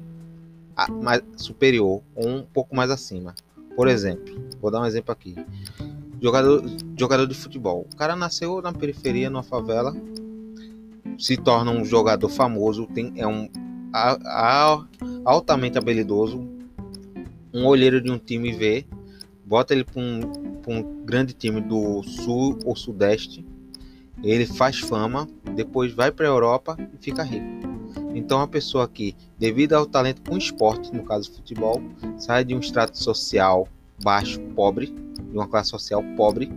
mais 1.02 1.24
superior 1.36 2.02
ou 2.16 2.28
um 2.28 2.44
pouco 2.44 2.76
mais 2.76 2.92
acima. 2.92 3.34
Por 3.76 3.88
exemplo, 3.88 4.36
vou 4.62 4.70
dar 4.70 4.82
um 4.82 4.86
exemplo 4.86 5.12
aqui. 5.12 5.36
Jogador, 6.22 6.64
jogador 6.98 7.28
de 7.28 7.36
futebol. 7.36 7.88
O 7.92 7.96
cara 7.96 8.16
nasceu 8.16 8.62
na 8.62 8.74
periferia, 8.74 9.30
numa 9.30 9.44
favela, 9.44 9.96
se 11.18 11.38
torna 11.38 11.72
um 11.72 11.86
jogador 11.86 12.30
famoso, 12.30 12.88
tem, 12.88 13.14
é 13.16 13.26
um 13.26 13.48
altamente 15.26 15.78
habilidoso, 15.78 16.48
um 17.54 17.66
olheiro 17.66 18.02
de 18.02 18.12
um 18.12 18.18
time 18.18 18.52
vê, 18.52 18.86
bota 19.46 19.74
ele 19.74 19.84
para 19.84 20.02
um, 20.02 20.22
um 20.68 21.06
grande 21.06 21.34
time 21.34 21.62
do 21.62 22.04
sul 22.04 22.60
ou 22.66 22.76
sudeste, 22.76 23.46
ele 24.24 24.46
faz 24.46 24.80
fama, 24.80 25.28
depois 25.56 25.94
vai 25.94 26.12
para 26.12 26.26
a 26.26 26.30
Europa 26.30 26.78
e 26.94 26.98
fica 26.98 27.24
rico. 27.24 27.46
Então 28.14 28.42
a 28.42 28.48
pessoa 28.48 28.88
que, 28.88 29.16
devido 29.38 29.74
ao 29.74 29.86
talento 29.86 30.28
com 30.28 30.38
esporte, 30.38 30.94
no 30.94 31.04
caso 31.04 31.32
futebol, 31.32 31.82
sai 32.18 32.44
de 32.44 32.56
um 32.56 32.60
extrato 32.60 32.98
social 32.98 33.68
baixo, 34.04 34.40
pobre, 34.56 34.88
de 34.88 35.38
uma 35.38 35.48
classe 35.48 35.70
social 35.70 36.04
pobre, 36.16 36.52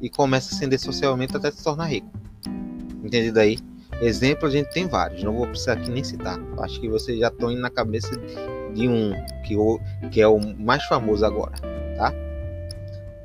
e 0.00 0.08
começa 0.08 0.52
a 0.52 0.56
ascender 0.56 0.78
socialmente 0.78 1.36
até 1.36 1.50
se 1.50 1.62
tornar 1.62 1.86
rico. 1.86 2.08
Entendido 3.02 3.38
aí? 3.40 3.58
Exemplo 4.00 4.46
a 4.46 4.50
gente 4.50 4.70
tem 4.70 4.86
vários, 4.86 5.22
não 5.22 5.34
vou 5.34 5.46
precisar 5.46 5.74
aqui 5.74 5.90
nem 5.90 6.04
citar. 6.04 6.38
Acho 6.58 6.80
que 6.80 6.88
vocês 6.88 7.18
já 7.18 7.28
estão 7.28 7.50
indo 7.50 7.60
na 7.60 7.70
cabeça 7.70 8.10
de 8.74 8.86
um 8.88 9.12
que, 9.44 9.56
o, 9.56 9.80
que 10.10 10.20
é 10.20 10.28
o 10.28 10.38
mais 10.58 10.84
famoso 10.84 11.24
agora, 11.24 11.54
tá? 11.96 12.12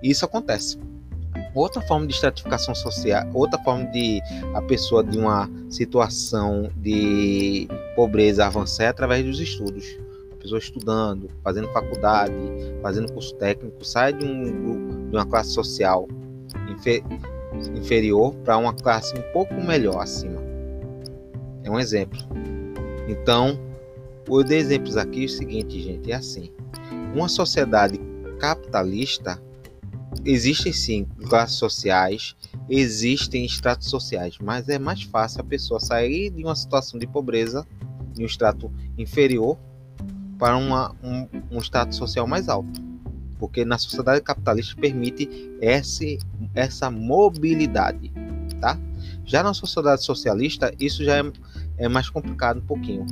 Isso 0.02 0.24
acontece. 0.24 0.80
Outra 1.54 1.82
forma 1.82 2.08
de 2.08 2.14
estratificação 2.14 2.74
social, 2.74 3.28
outra 3.34 3.60
forma 3.64 3.86
de 3.88 4.22
a 4.54 4.62
pessoa 4.62 5.04
de 5.04 5.18
uma 5.18 5.50
situação 5.70 6.72
de 6.78 7.68
pobreza 7.96 8.46
avançar 8.46 8.86
é 8.86 8.88
através 8.88 9.26
dos 9.26 9.40
estudos. 9.40 9.98
A 10.32 10.36
pessoa 10.38 10.60
estudando, 10.60 11.30
fazendo 11.44 11.68
faculdade, 11.74 12.34
fazendo 12.82 13.12
curso 13.12 13.36
técnico, 13.36 13.84
sai 13.86 14.14
de 14.14 14.26
um 14.26 15.10
de 15.10 15.18
uma 15.18 15.26
classe 15.26 15.52
social 15.52 16.08
inferior 17.76 18.34
para 18.46 18.58
uma 18.58 18.74
classe 18.74 19.14
um 19.18 19.34
pouco 19.34 19.54
melhor 19.56 20.02
acima. 20.02 20.41
É 21.64 21.70
um 21.70 21.80
exemplo. 21.80 22.20
Então, 23.08 23.60
eu 24.28 24.44
dei 24.44 24.60
exemplos 24.60 24.98
aqui 24.98 25.26
o 25.26 25.30
seguinte, 25.30 25.80
gente, 25.82 26.12
é 26.12 26.16
assim. 26.16 26.52
Uma 27.14 27.28
sociedade 27.28 28.00
capitalista 28.40 29.42
existem 30.26 30.74
sim 30.74 31.06
classes 31.28 31.58
sociais, 31.58 32.36
existem 32.70 33.46
estratos 33.46 33.90
sociais, 33.90 34.38
mas 34.42 34.70
é 34.70 34.80
mais 34.80 35.04
fácil 35.04 35.42
a 35.42 35.44
pessoa 35.44 35.80
sair 35.80 36.30
de 36.30 36.44
uma 36.44 36.56
situação 36.56 37.00
de 37.00 37.08
pobreza, 37.08 37.66
de 38.14 38.24
um 38.24 38.26
extrato 38.26 38.72
inferior, 38.98 39.58
para 40.38 40.58
uma, 40.58 40.96
um, 41.04 41.28
um 41.52 41.60
status 41.60 41.98
social 41.98 42.26
mais 42.26 42.50
alto. 42.50 42.82
Porque 43.38 43.66
na 43.66 43.78
sociedade 43.78 44.22
capitalista 44.22 44.80
permite 44.80 45.30
esse, 45.60 46.20
essa 46.56 46.90
mobilidade, 46.90 48.12
tá? 48.60 48.78
Já 49.26 49.44
na 49.44 49.54
sociedade 49.54 50.04
socialista, 50.04 50.74
isso 50.80 51.04
já 51.04 51.18
é 51.18 51.24
é 51.82 51.88
mais 51.88 52.10
complicado 52.10 52.60
um 52.60 52.66
pouquinho. 52.66 53.06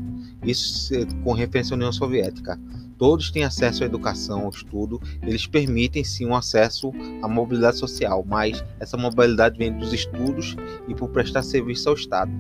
Isso 0.43 0.93
com 1.24 1.34
referência 1.34 1.74
à 1.74 1.75
União 1.75 1.91
Soviética. 1.91 2.60
Todos 3.00 3.31
têm 3.31 3.43
acesso 3.43 3.84
à 3.84 3.86
educação, 3.86 4.43
ao 4.43 4.50
estudo, 4.50 5.01
eles 5.24 5.48
permitem 5.48 6.03
sim 6.03 6.25
um 6.25 6.36
acesso 6.36 6.91
à 7.24 7.27
mobilidade 7.27 7.77
social, 7.77 8.24
mas 8.27 8.63
essa 8.79 8.98
mobilidade 8.98 9.58
vem 9.58 9.72
dos 9.72 9.93
estudos 9.93 10.55
e 10.88 10.93
por 10.93 11.10
prestar 11.10 11.41
serviço 11.41 11.89
ao 11.89 11.96
Estado. 11.96 12.31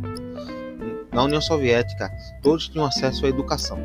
Na 1.13 1.23
União 1.23 1.41
Soviética, 1.41 2.11
todos 2.43 2.67
tinham 2.67 2.85
acesso 2.85 3.25
à 3.25 3.29
educação. 3.29 3.79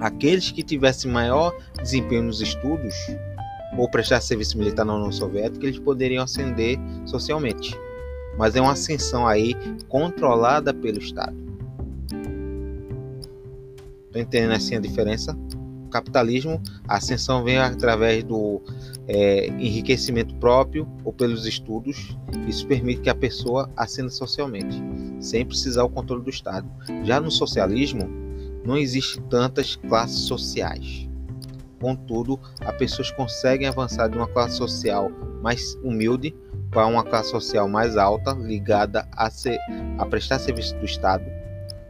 Aqueles 0.00 0.50
que 0.50 0.62
tivessem 0.62 1.10
maior 1.10 1.52
desempenho 1.82 2.24
nos 2.24 2.40
estudos 2.40 2.94
ou 3.78 3.88
prestar 3.88 4.20
serviço 4.20 4.58
militar 4.58 4.84
na 4.84 4.94
União 4.94 5.10
Soviética, 5.10 5.66
eles 5.66 5.78
poderiam 5.78 6.22
ascender 6.22 6.78
socialmente. 7.06 7.74
Mas 8.36 8.56
é 8.56 8.60
uma 8.60 8.72
ascensão 8.72 9.26
aí 9.26 9.54
controlada 9.88 10.72
pelo 10.72 10.98
Estado. 10.98 11.36
Estou 14.06 14.20
entendendo 14.20 14.52
assim 14.52 14.76
a 14.76 14.80
diferença? 14.80 15.36
O 15.86 15.88
capitalismo, 15.88 16.60
a 16.86 16.96
ascensão 16.96 17.42
vem 17.44 17.58
através 17.58 18.22
do 18.24 18.60
é, 19.08 19.48
enriquecimento 19.48 20.34
próprio 20.36 20.86
ou 21.04 21.12
pelos 21.12 21.46
estudos. 21.46 22.16
Isso 22.46 22.66
permite 22.66 23.00
que 23.00 23.10
a 23.10 23.14
pessoa 23.14 23.70
ascenda 23.76 24.10
socialmente, 24.10 24.82
sem 25.20 25.44
precisar 25.44 25.84
o 25.84 25.88
controle 25.88 26.22
do 26.22 26.30
Estado. 26.30 26.70
Já 27.04 27.20
no 27.20 27.30
socialismo, 27.30 28.08
não 28.64 28.76
existe 28.76 29.20
tantas 29.22 29.76
classes 29.76 30.20
sociais. 30.20 31.08
Contudo, 31.80 32.38
as 32.60 32.76
pessoas 32.76 33.10
conseguem 33.10 33.66
avançar 33.66 34.08
de 34.08 34.16
uma 34.16 34.28
classe 34.28 34.56
social 34.56 35.10
mais 35.42 35.74
humilde 35.82 36.34
para 36.72 36.86
uma 36.86 37.04
classe 37.04 37.30
social 37.30 37.68
mais 37.68 37.96
alta, 37.96 38.32
ligada 38.32 39.06
a, 39.12 39.30
ser, 39.30 39.58
a 39.98 40.06
prestar 40.06 40.38
serviço 40.38 40.74
do 40.76 40.86
Estado, 40.86 41.24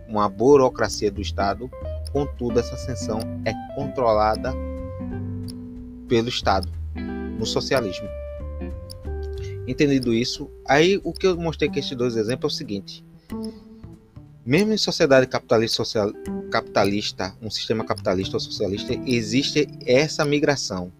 uma 0.08 0.28
burocracia 0.28 1.10
do 1.10 1.22
Estado. 1.22 1.70
Contudo, 2.12 2.58
essa 2.58 2.74
ascensão 2.74 3.20
é 3.46 3.54
controlada 3.74 4.52
pelo 6.08 6.28
Estado 6.28 6.68
no 7.38 7.46
socialismo. 7.46 8.08
Entendido 9.66 10.12
isso, 10.12 10.50
aí 10.68 11.00
o 11.04 11.12
que 11.12 11.26
eu 11.26 11.36
mostrei 11.36 11.70
com 11.70 11.78
estes 11.78 11.96
dois 11.96 12.16
exemplos 12.16 12.52
é 12.52 12.54
o 12.54 12.58
seguinte: 12.58 13.04
mesmo 14.44 14.72
em 14.72 14.76
sociedade 14.76 15.28
capitalista, 15.28 15.76
social, 15.76 16.12
capitalista, 16.50 17.32
um 17.40 17.48
sistema 17.48 17.84
capitalista 17.84 18.36
ou 18.36 18.40
socialista, 18.40 18.92
existe 19.06 19.68
essa 19.86 20.24
migração. 20.24 20.92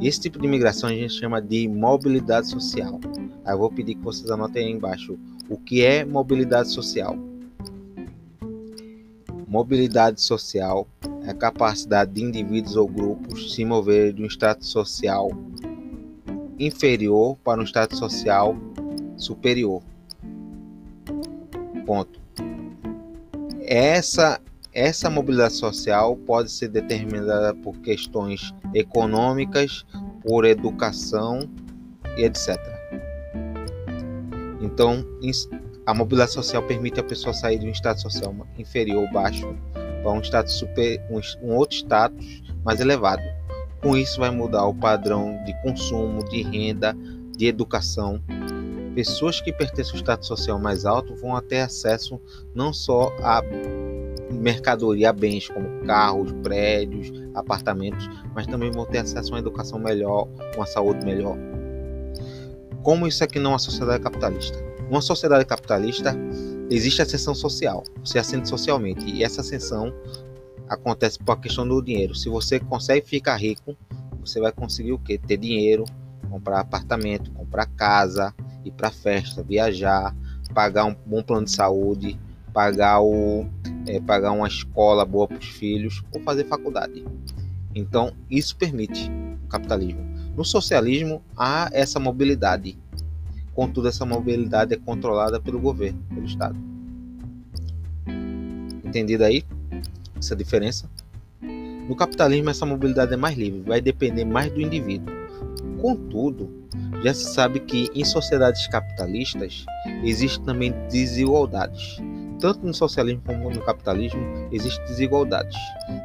Esse 0.00 0.20
tipo 0.20 0.38
de 0.40 0.48
migração 0.48 0.88
a 0.88 0.92
gente 0.92 1.12
chama 1.12 1.42
de 1.42 1.68
mobilidade 1.68 2.48
social. 2.48 2.98
Aí 3.44 3.52
eu 3.52 3.58
vou 3.58 3.70
pedir 3.70 3.94
que 3.94 4.02
vocês 4.02 4.30
anotem 4.30 4.66
aí 4.66 4.72
embaixo 4.72 5.18
o 5.48 5.58
que 5.58 5.84
é 5.84 6.04
mobilidade 6.04 6.70
social. 6.70 7.18
Mobilidade 9.46 10.22
social 10.22 10.88
é 11.26 11.30
a 11.30 11.34
capacidade 11.34 12.12
de 12.12 12.22
indivíduos 12.22 12.76
ou 12.76 12.88
grupos 12.88 13.52
se 13.54 13.64
moverem 13.64 14.14
de 14.14 14.22
um 14.22 14.26
status 14.26 14.68
social 14.68 15.30
inferior 16.58 17.36
para 17.44 17.60
um 17.60 17.64
status 17.64 17.98
social 17.98 18.56
superior. 19.16 19.82
Ponto. 21.84 22.20
Essa 23.60 24.40
essa 24.72 25.10
mobilidade 25.10 25.54
social 25.54 26.16
pode 26.16 26.50
ser 26.50 26.68
determinada 26.68 27.54
por 27.54 27.76
questões 27.78 28.54
econômicas, 28.74 29.84
por 30.22 30.44
educação 30.44 31.48
e 32.16 32.24
etc. 32.24 32.58
Então, 34.60 35.04
a 35.86 35.94
mobilidade 35.94 36.32
social 36.32 36.62
permite 36.62 37.00
a 37.00 37.02
pessoa 37.04 37.32
sair 37.32 37.58
de 37.58 37.66
um 37.66 37.72
status 37.72 38.02
social 38.02 38.34
inferior 38.58 39.02
ou 39.02 39.12
baixo 39.12 39.56
para 40.02 40.12
um 40.12 40.20
status 40.20 40.54
super, 40.54 41.02
um, 41.10 41.54
outro 41.54 41.76
status 41.76 42.42
mais 42.64 42.80
elevado. 42.80 43.22
Com 43.82 43.96
isso 43.96 44.20
vai 44.20 44.30
mudar 44.30 44.66
o 44.66 44.74
padrão 44.74 45.42
de 45.44 45.54
consumo, 45.62 46.22
de 46.28 46.42
renda, 46.42 46.94
de 47.36 47.46
educação. 47.46 48.22
Pessoas 48.94 49.40
que 49.40 49.52
pertencem 49.52 49.92
ao 49.94 49.98
status 49.98 50.28
social 50.28 50.58
mais 50.58 50.84
alto 50.84 51.16
vão 51.16 51.40
ter 51.40 51.60
acesso 51.60 52.20
não 52.54 52.72
só 52.72 53.12
a 53.22 53.42
mercadoria 54.32 55.12
bens 55.12 55.48
como 55.48 55.84
carros, 55.84 56.32
prédios, 56.42 57.12
apartamentos, 57.34 58.08
mas 58.34 58.46
também 58.46 58.70
vão 58.70 58.86
ter 58.86 58.98
acesso 58.98 59.32
a 59.32 59.36
uma 59.36 59.40
educação 59.40 59.78
melhor, 59.78 60.28
uma 60.56 60.66
saúde 60.66 61.04
melhor. 61.04 61.36
Como 62.82 63.06
isso 63.06 63.22
aqui 63.22 63.38
não 63.38 63.50
é 63.50 63.52
uma 63.54 63.58
sociedade 63.58 64.02
capitalista? 64.02 64.58
Uma 64.88 65.00
sociedade 65.00 65.44
capitalista 65.44 66.16
existe 66.70 67.02
ascensão 67.02 67.34
social, 67.34 67.84
você 68.04 68.18
ascende 68.18 68.48
socialmente 68.48 69.04
e 69.04 69.22
essa 69.22 69.40
ascensão 69.40 69.92
acontece 70.68 71.18
por 71.18 71.32
a 71.32 71.36
questão 71.36 71.66
do 71.66 71.82
dinheiro. 71.82 72.14
Se 72.14 72.28
você 72.28 72.58
consegue 72.60 73.06
ficar 73.06 73.36
rico, 73.36 73.76
você 74.20 74.40
vai 74.40 74.52
conseguir 74.52 74.92
o 74.92 74.98
que? 74.98 75.18
Ter 75.18 75.36
dinheiro, 75.36 75.84
comprar 76.30 76.60
apartamento, 76.60 77.30
comprar 77.32 77.66
casa, 77.66 78.34
ir 78.64 78.70
para 78.70 78.90
festa, 78.90 79.42
viajar, 79.42 80.14
pagar 80.54 80.84
um 80.84 80.94
bom 81.06 81.22
plano 81.22 81.44
de 81.44 81.50
saúde, 81.50 82.18
pagar, 82.52 83.00
o, 83.00 83.46
é, 83.90 84.00
pagar 84.00 84.30
uma 84.30 84.46
escola 84.46 85.04
boa 85.04 85.26
para 85.26 85.38
os 85.38 85.48
filhos 85.48 86.02
ou 86.12 86.20
fazer 86.22 86.44
faculdade. 86.44 87.04
Então, 87.74 88.12
isso 88.30 88.56
permite 88.56 89.10
o 89.44 89.48
capitalismo. 89.48 90.00
No 90.36 90.44
socialismo, 90.44 91.22
há 91.36 91.68
essa 91.72 91.98
mobilidade. 91.98 92.78
Contudo, 93.52 93.88
essa 93.88 94.06
mobilidade 94.06 94.74
é 94.74 94.76
controlada 94.76 95.40
pelo 95.40 95.58
governo, 95.58 96.00
pelo 96.08 96.24
Estado. 96.24 96.56
Entendido 98.84 99.24
aí 99.24 99.44
essa 100.16 100.36
diferença? 100.36 100.88
No 101.88 101.96
capitalismo, 101.96 102.50
essa 102.50 102.64
mobilidade 102.64 103.12
é 103.12 103.16
mais 103.16 103.36
livre, 103.36 103.62
vai 103.62 103.80
depender 103.80 104.24
mais 104.24 104.52
do 104.52 104.60
indivíduo. 104.60 105.12
Contudo, 105.80 106.68
já 107.02 107.12
se 107.12 107.32
sabe 107.34 107.60
que 107.60 107.88
em 107.94 108.04
sociedades 108.04 108.66
capitalistas 108.68 109.64
existem 110.04 110.44
também 110.44 110.72
desigualdades 110.88 111.98
tanto 112.40 112.66
no 112.66 112.72
socialismo 112.72 113.22
como 113.24 113.50
no 113.50 113.60
capitalismo, 113.60 114.20
existem 114.50 114.84
desigualdades. 114.86 115.56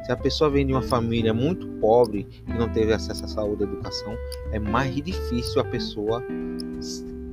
Se 0.04 0.12
a 0.12 0.16
pessoa 0.16 0.50
vem 0.50 0.66
de 0.66 0.72
uma 0.72 0.82
família 0.82 1.32
muito 1.32 1.66
pobre 1.80 2.26
e 2.46 2.52
não 2.52 2.68
teve 2.68 2.92
acesso 2.92 3.24
à 3.24 3.28
saúde 3.28 3.64
e 3.64 3.66
educação, 3.66 4.14
é 4.52 4.58
mais 4.58 4.94
difícil 4.94 5.60
a 5.60 5.64
pessoa 5.64 6.22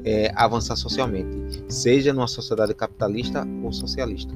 é, 0.03 0.31
avançar 0.35 0.75
socialmente, 0.75 1.63
seja 1.67 2.13
numa 2.13 2.27
sociedade 2.27 2.73
capitalista 2.73 3.45
ou 3.63 3.71
socialista. 3.71 4.33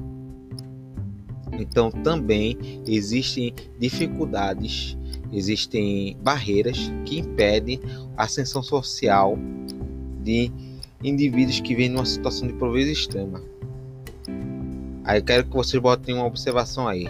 Então, 1.52 1.90
também 1.90 2.56
existem 2.86 3.52
dificuldades, 3.78 4.96
existem 5.32 6.16
barreiras 6.22 6.92
que 7.04 7.18
impedem 7.18 7.80
a 8.16 8.24
ascensão 8.24 8.62
social 8.62 9.36
de 10.22 10.52
indivíduos 11.02 11.60
que 11.60 11.74
vêm 11.74 11.88
numa 11.88 12.04
situação 12.04 12.46
de 12.46 12.54
pobreza 12.54 12.92
extrema. 12.92 13.42
Aí 15.08 15.22
quero 15.22 15.44
que 15.44 15.56
vocês 15.56 15.82
botem 15.82 16.14
uma 16.14 16.26
observação 16.26 16.86
aí. 16.86 17.06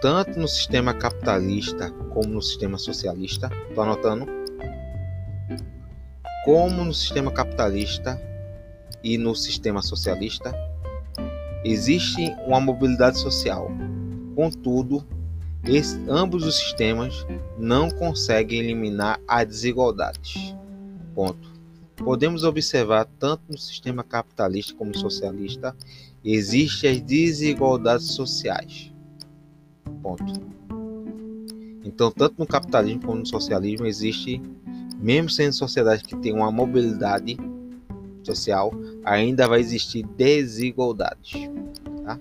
Tanto 0.00 0.38
no 0.38 0.46
sistema 0.46 0.94
capitalista 0.94 1.90
como 2.10 2.28
no 2.28 2.40
sistema 2.40 2.78
socialista, 2.78 3.50
tô 3.74 3.82
anotando. 3.82 4.26
Como 6.44 6.84
no 6.84 6.94
sistema 6.94 7.32
capitalista 7.32 8.16
e 9.02 9.18
no 9.18 9.34
sistema 9.34 9.82
socialista, 9.82 10.54
existe 11.64 12.32
uma 12.46 12.60
mobilidade 12.60 13.18
social. 13.18 13.68
Contudo, 14.36 15.04
esse, 15.64 16.00
ambos 16.08 16.46
os 16.46 16.56
sistemas 16.56 17.26
não 17.58 17.90
conseguem 17.90 18.60
eliminar 18.60 19.18
as 19.26 19.48
desigualdades. 19.48 20.54
Ponto. 21.12 21.50
Podemos 21.96 22.44
observar 22.44 23.04
tanto 23.18 23.42
no 23.48 23.58
sistema 23.58 24.04
capitalista 24.04 24.74
como 24.74 24.96
socialista 24.96 25.74
existem 26.24 26.90
as 26.90 27.00
desigualdades 27.00 28.12
sociais. 28.12 28.92
Ponto. 30.02 30.52
Então, 31.84 32.10
tanto 32.10 32.36
no 32.38 32.46
capitalismo 32.46 33.02
como 33.02 33.18
no 33.18 33.26
socialismo 33.26 33.86
existe, 33.86 34.40
mesmo 34.98 35.28
sendo 35.28 35.52
sociedades 35.52 36.02
que 36.02 36.16
têm 36.16 36.32
uma 36.32 36.50
mobilidade 36.50 37.36
social, 38.22 38.72
ainda 39.04 39.48
vai 39.48 39.60
existir 39.60 40.06
desigualdades. 40.16 41.48
Tá? 42.04 42.18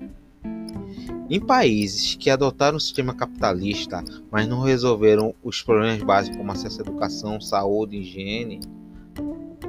Em 1.30 1.40
países 1.40 2.16
que 2.16 2.30
adotaram 2.30 2.78
o 2.78 2.80
sistema 2.80 3.14
capitalista, 3.14 4.04
mas 4.30 4.48
não 4.48 4.62
resolveram 4.62 5.34
os 5.42 5.62
problemas 5.62 6.04
básicos 6.04 6.38
como 6.38 6.52
acesso 6.52 6.80
à 6.80 6.82
educação, 6.82 7.40
saúde, 7.40 7.98
higiene, 7.98 8.60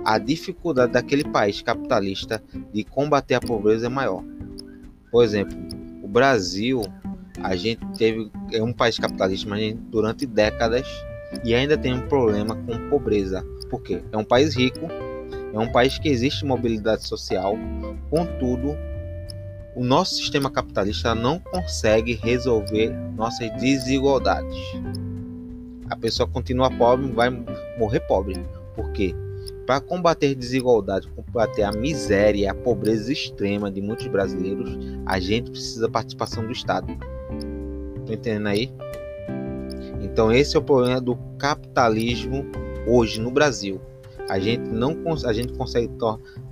a 0.05 0.19
dificuldade 0.19 0.93
daquele 0.93 1.25
país 1.25 1.63
capitalista 1.63 2.43
de 2.73 2.85
combater 2.85 3.35
a 3.35 3.41
pobreza 3.41 3.87
é 3.87 3.89
maior. 3.89 4.23
Por 5.11 5.25
exemplo, 5.25 5.57
o 6.03 6.09
Brasil, 6.09 6.83
a 7.43 7.55
gente 7.57 7.85
teve 7.97 8.31
é 8.53 8.63
um 8.63 8.73
país 8.73 8.99
capitalista, 8.99 9.49
mas 9.49 9.61
gente, 9.61 9.79
durante 9.91 10.27
décadas 10.27 10.87
e 11.45 11.55
ainda 11.55 11.77
tem 11.77 11.95
um 11.95 12.09
problema 12.09 12.55
com 12.55 12.89
pobreza. 12.89 13.45
Por 13.71 13.83
quê? 13.83 14.03
É 14.13 14.17
um 14.17 14.25
país 14.25 14.55
rico, 14.55 14.89
é 15.53 15.59
um 15.59 15.71
país 15.71 15.99
que 15.99 16.09
existe 16.09 16.45
mobilidade 16.45 17.07
social, 17.07 17.55
contudo, 18.11 18.77
o 19.75 19.83
nosso 19.83 20.17
sistema 20.17 20.51
capitalista 20.51 21.15
não 21.15 21.39
consegue 21.39 22.15
resolver 22.15 22.91
nossas 23.17 23.51
desigualdades. 23.61 24.57
A 25.89 25.97
pessoa 25.97 26.29
continua 26.29 26.71
pobre, 26.71 27.11
vai 27.13 27.31
morrer 27.79 28.01
pobre. 28.01 28.35
Por 28.75 28.93
quê? 28.93 29.15
Para 29.67 29.81
combater 29.81 30.35
desigualdade, 30.35 31.09
combater 31.09 31.63
a 31.63 31.73
miséria, 31.73 32.51
a 32.51 32.55
pobreza 32.55 33.13
extrema 33.13 33.71
de 33.71 33.81
muitos 33.81 34.07
brasileiros, 34.09 34.77
a 35.07 35.21
gente 35.21 35.51
precisa 35.51 35.83
da 35.83 35.89
participação 35.89 36.45
do 36.45 36.53
Estado. 36.53 36.93
Estão 38.01 38.15
entendendo 38.15 38.49
aí? 38.49 38.73
Então 40.01 40.33
esse 40.33 40.57
é 40.57 40.59
o 40.59 40.63
problema 40.63 41.01
do 41.01 41.17
capitalismo 41.39 42.45
hoje 42.87 43.21
no 43.21 43.31
Brasil. 43.31 43.81
A 44.29 44.39
gente 44.39 44.69
não 44.69 44.97
a 45.25 45.33
gente 45.33 45.53
consegue 45.53 45.91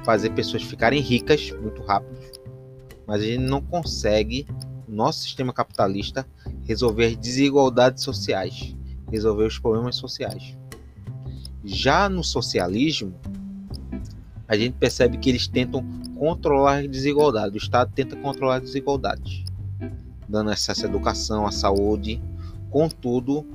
fazer 0.04 0.30
pessoas 0.30 0.62
ficarem 0.62 1.00
ricas 1.00 1.50
muito 1.60 1.82
rápido, 1.82 2.18
mas 3.06 3.22
a 3.22 3.24
gente 3.24 3.42
não 3.42 3.60
consegue, 3.60 4.46
no 4.86 4.96
nosso 4.96 5.22
sistema 5.22 5.52
capitalista, 5.52 6.26
resolver 6.62 7.16
desigualdades 7.16 8.04
sociais, 8.04 8.76
resolver 9.10 9.44
os 9.44 9.58
problemas 9.58 9.96
sociais. 9.96 10.59
Já 11.64 12.08
no 12.08 12.24
socialismo, 12.24 13.14
a 14.48 14.56
gente 14.56 14.74
percebe 14.74 15.18
que 15.18 15.28
eles 15.28 15.46
tentam 15.46 15.84
controlar 16.16 16.78
a 16.78 16.86
desigualdade, 16.86 17.54
o 17.54 17.58
Estado 17.58 17.92
tenta 17.94 18.16
controlar 18.16 18.56
as 18.56 18.62
desigualdades, 18.62 19.44
dando 20.28 20.50
acesso 20.50 20.86
à 20.86 20.88
educação, 20.88 21.46
à 21.46 21.52
saúde. 21.52 22.20
Contudo, 22.70 23.46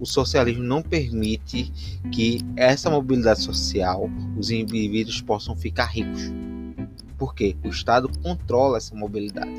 o 0.00 0.06
socialismo 0.06 0.62
não 0.62 0.82
permite 0.82 1.72
que 2.12 2.40
essa 2.56 2.90
mobilidade 2.90 3.40
social, 3.40 4.10
os 4.36 4.50
indivíduos 4.50 5.20
possam 5.20 5.56
ficar 5.56 5.86
ricos. 5.86 6.32
Por 7.16 7.34
quê? 7.34 7.56
O 7.64 7.68
Estado 7.68 8.10
controla 8.22 8.76
essa 8.76 8.94
mobilidade. 8.94 9.52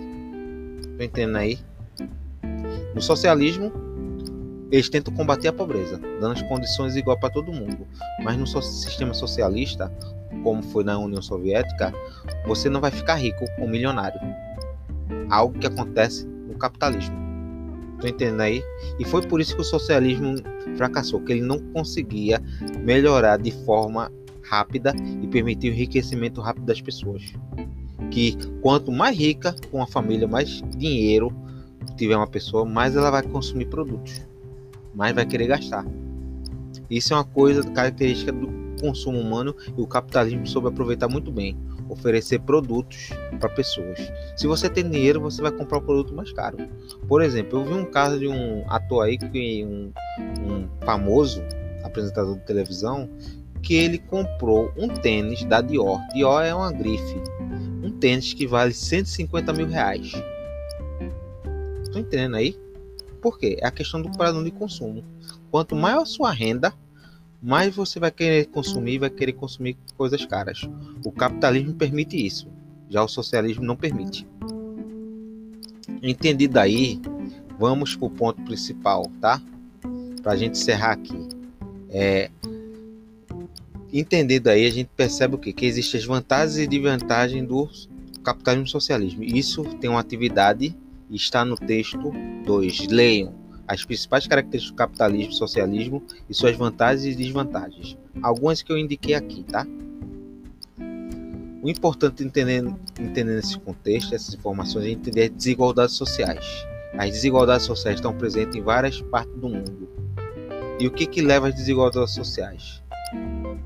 Estão 0.81 1.05
entendendo 1.05 1.37
aí? 1.37 1.59
No 2.93 3.01
socialismo, 3.01 3.71
eles 4.71 4.89
tentam 4.89 5.13
combater 5.13 5.47
a 5.47 5.53
pobreza, 5.53 5.99
dando 6.19 6.33
as 6.33 6.41
condições 6.43 6.95
iguais 6.95 7.19
para 7.19 7.29
todo 7.29 7.53
mundo. 7.53 7.87
Mas 8.23 8.37
no 8.37 8.47
sistema 8.47 9.13
socialista, 9.13 9.91
como 10.43 10.63
foi 10.63 10.83
na 10.83 10.97
União 10.97 11.21
Soviética, 11.21 11.93
você 12.45 12.69
não 12.69 12.81
vai 12.81 12.91
ficar 12.91 13.15
rico 13.15 13.45
ou 13.59 13.67
milionário. 13.67 14.19
Algo 15.29 15.57
que 15.57 15.67
acontece 15.67 16.25
no 16.25 16.57
capitalismo. 16.57 17.15
Tô 17.99 18.07
entendendo 18.07 18.41
aí? 18.41 18.63
E 18.99 19.05
foi 19.05 19.21
por 19.21 19.39
isso 19.39 19.55
que 19.55 19.61
o 19.61 19.65
socialismo 19.65 20.35
fracassou, 20.75 21.21
que 21.21 21.31
ele 21.31 21.41
não 21.41 21.59
conseguia 21.71 22.41
melhorar 22.83 23.37
de 23.37 23.51
forma 23.65 24.11
rápida 24.43 24.93
e 25.21 25.27
permitir 25.27 25.69
o 25.69 25.73
enriquecimento 25.73 26.41
rápido 26.41 26.65
das 26.65 26.81
pessoas. 26.81 27.23
Que 28.11 28.35
quanto 28.61 28.91
mais 28.91 29.17
rica, 29.17 29.55
com 29.71 29.81
a 29.81 29.87
família, 29.87 30.27
mais 30.27 30.61
dinheiro 30.77 31.33
tiver 31.95 32.17
uma 32.17 32.27
pessoa, 32.27 32.65
mais 32.65 32.95
ela 32.95 33.09
vai 33.09 33.23
consumir 33.23 33.67
produtos, 33.67 34.25
mais 34.95 35.13
vai 35.13 35.25
querer 35.25 35.47
gastar. 35.47 35.85
Isso 36.89 37.13
é 37.13 37.17
uma 37.17 37.25
coisa 37.25 37.63
característica 37.71 38.31
do 38.31 38.47
consumo 38.79 39.19
humano 39.19 39.55
e 39.77 39.81
o 39.81 39.87
capitalismo 39.87 40.45
soube 40.45 40.67
aproveitar 40.67 41.07
muito 41.07 41.31
bem 41.31 41.57
oferecer 41.89 42.39
produtos 42.39 43.09
para 43.39 43.49
pessoas. 43.49 44.11
Se 44.35 44.47
você 44.47 44.69
tem 44.69 44.89
dinheiro, 44.89 45.21
você 45.21 45.41
vai 45.41 45.51
comprar 45.51 45.77
o 45.77 45.81
produto 45.81 46.13
mais 46.13 46.31
caro. 46.31 46.57
Por 47.07 47.21
exemplo, 47.21 47.59
eu 47.59 47.65
vi 47.65 47.73
um 47.73 47.85
caso 47.85 48.19
de 48.19 48.27
um 48.27 48.63
ator 48.67 49.05
aí, 49.05 49.17
que 49.17 49.63
um, 49.63 49.91
um 50.41 50.67
famoso 50.83 51.43
apresentador 51.83 52.35
de 52.35 52.45
televisão, 52.45 53.09
que 53.61 53.75
ele 53.75 53.97
comprou 53.97 54.71
um 54.77 54.87
tênis 54.87 55.43
da 55.45 55.61
Dior. 55.61 55.99
Dior 56.13 56.43
é 56.43 56.53
uma 56.53 56.71
grife. 56.71 57.21
Um 57.83 57.91
tênis 57.91 58.33
que 58.33 58.47
vale 58.47 58.73
150 58.73 59.53
mil 59.53 59.67
reais. 59.67 60.11
Estou 61.83 62.01
entendendo 62.01 62.35
aí? 62.35 62.64
Por 63.25 63.39
quê? 63.39 63.57
É 63.59 63.65
a 63.65 63.71
questão 63.71 63.99
do 63.99 64.15
padrão 64.15 64.43
de 64.43 64.51
consumo. 64.51 65.03
Quanto 65.49 65.75
maior 65.75 66.03
a 66.03 66.05
sua 66.05 66.31
renda, 66.31 66.71
mais 67.41 67.75
você 67.75 67.99
vai 67.99 68.11
querer 68.11 68.45
consumir, 68.45 68.99
vai 68.99 69.09
querer 69.09 69.33
consumir 69.33 69.75
coisas 69.97 70.23
caras. 70.27 70.61
O 71.03 71.11
capitalismo 71.11 71.73
permite 71.73 72.23
isso, 72.23 72.47
já 72.87 73.03
o 73.03 73.07
socialismo 73.07 73.63
não 73.63 73.75
permite. 73.75 74.27
Entendido 76.03 76.59
aí, 76.59 77.01
vamos 77.57 77.95
para 77.95 78.05
o 78.05 78.11
ponto 78.11 78.43
principal, 78.43 79.09
tá? 79.19 79.41
Para 80.21 80.33
a 80.33 80.35
gente 80.35 80.59
encerrar 80.59 80.91
aqui. 80.91 81.27
É, 81.89 82.29
entendido 83.91 84.51
aí, 84.51 84.67
a 84.67 84.71
gente 84.71 84.91
percebe 84.95 85.33
o 85.33 85.39
quê? 85.39 85.51
Que 85.51 85.65
existem 85.65 85.99
as 85.99 86.05
vantagens 86.05 86.59
e 86.59 86.67
desvantagens 86.67 87.47
do 87.47 87.67
capitalismo 88.23 88.67
e 88.67 88.69
socialismo. 88.69 89.23
Isso 89.23 89.63
tem 89.79 89.89
uma 89.89 89.99
atividade 89.99 90.77
está 91.09 91.45
no 91.45 91.55
texto 91.55 92.11
2. 92.45 92.87
Leiam 92.87 93.33
as 93.67 93.83
principais 93.83 94.27
características 94.27 94.71
do 94.71 94.77
capitalismo 94.77 95.31
e 95.31 95.35
socialismo 95.35 96.03
e 96.29 96.33
suas 96.33 96.55
vantagens 96.55 97.05
e 97.05 97.15
desvantagens. 97.15 97.97
Algumas 98.21 98.61
que 98.61 98.71
eu 98.71 98.77
indiquei 98.77 99.15
aqui, 99.15 99.43
tá? 99.43 99.65
O 101.61 101.69
importante 101.69 102.23
entender, 102.23 102.63
entender 102.99 103.35
nesse 103.35 103.57
contexto, 103.59 104.13
essas 104.13 104.35
informações, 104.35 104.85
é 104.85 104.89
entender 104.89 105.23
as 105.23 105.29
desigualdades 105.31 105.95
sociais. 105.95 106.45
As 106.95 107.09
desigualdades 107.09 107.65
sociais 107.65 107.95
estão 107.95 108.15
presentes 108.15 108.55
em 108.55 108.61
várias 108.61 109.01
partes 109.01 109.35
do 109.35 109.49
mundo. 109.49 109.89
E 110.79 110.87
o 110.87 110.91
que, 110.91 111.07
que 111.07 111.21
leva 111.21 111.47
às 111.47 111.55
desigualdades 111.55 112.13
sociais? 112.13 112.83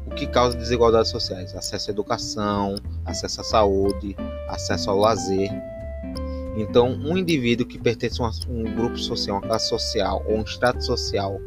O 0.07 0.15
que 0.15 0.27
causa 0.27 0.57
desigualdades 0.57 1.11
sociais? 1.11 1.53
Acesso 1.55 1.89
à 1.89 1.93
educação, 1.93 2.75
acesso 3.05 3.41
à 3.41 3.43
saúde, 3.43 4.15
acesso 4.47 4.89
ao 4.89 4.97
lazer, 4.97 5.51
então, 6.61 6.91
um 6.91 7.17
indivíduo 7.17 7.65
que 7.65 7.77
pertence 7.77 8.21
a 8.21 8.29
um 8.49 8.63
grupo 8.75 8.97
social, 8.97 9.37
uma 9.37 9.47
classe 9.47 9.69
social 9.69 10.23
ou 10.27 10.37
um 10.37 10.41
estado 10.41 10.83
social 10.83 11.39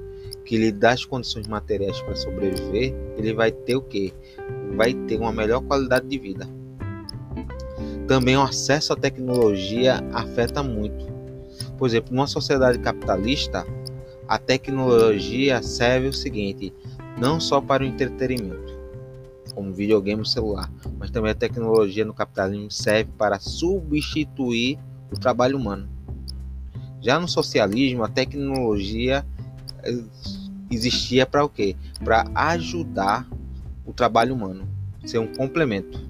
que 0.44 0.57
lhe 0.57 0.72
dá 0.72 0.92
as 0.92 1.05
condições 1.05 1.46
materiais 1.46 2.01
para 2.03 2.16
sobreviver, 2.16 2.94
ele 3.16 3.33
vai 3.33 3.53
ter 3.53 3.77
o 3.77 3.83
quê? 3.83 4.12
Vai 4.75 4.94
ter 4.94 5.18
uma 5.18 5.33
melhor 5.33 5.61
qualidade 5.62 6.07
de 6.07 6.18
vida. 6.18 6.48
Também 8.09 8.37
o 8.37 8.42
acesso 8.42 8.92
à 8.92 8.96
tecnologia 8.96 10.03
afeta 10.12 10.62
muito. 10.62 11.07
Por 11.79 11.87
exemplo, 11.87 12.14
numa 12.14 12.27
sociedade 12.27 12.79
capitalista, 12.79 13.66
a 14.27 14.38
tecnologia 14.38 15.62
serve 15.62 16.09
o 16.09 16.12
seguinte: 16.12 16.72
não 17.18 17.38
só 17.38 17.61
para 17.61 17.83
o 17.83 17.87
entretenimento, 17.87 18.72
como 19.55 19.72
videogame 19.72 20.27
celular, 20.27 20.70
mas 20.98 21.11
também 21.11 21.33
a 21.33 21.35
tecnologia 21.35 22.05
no 22.05 22.14
capitalismo 22.14 22.70
serve 22.70 23.11
para 23.16 23.38
substituir 23.38 24.79
o 25.12 25.18
trabalho 25.18 25.57
humano. 25.57 25.88
Já 27.01 27.18
no 27.18 27.29
socialismo, 27.29 28.05
a 28.05 28.09
tecnologia 28.09 29.25
eh, 29.83 30.03
existia 30.70 31.27
para 31.27 31.44
o 31.44 31.48
quê? 31.48 31.77
Para 32.03 32.25
ajudar 32.35 33.29
o 33.85 33.92
trabalho 33.92 34.35
humano, 34.35 34.66
ser 35.05 35.18
um 35.18 35.27
complemento. 35.27 36.01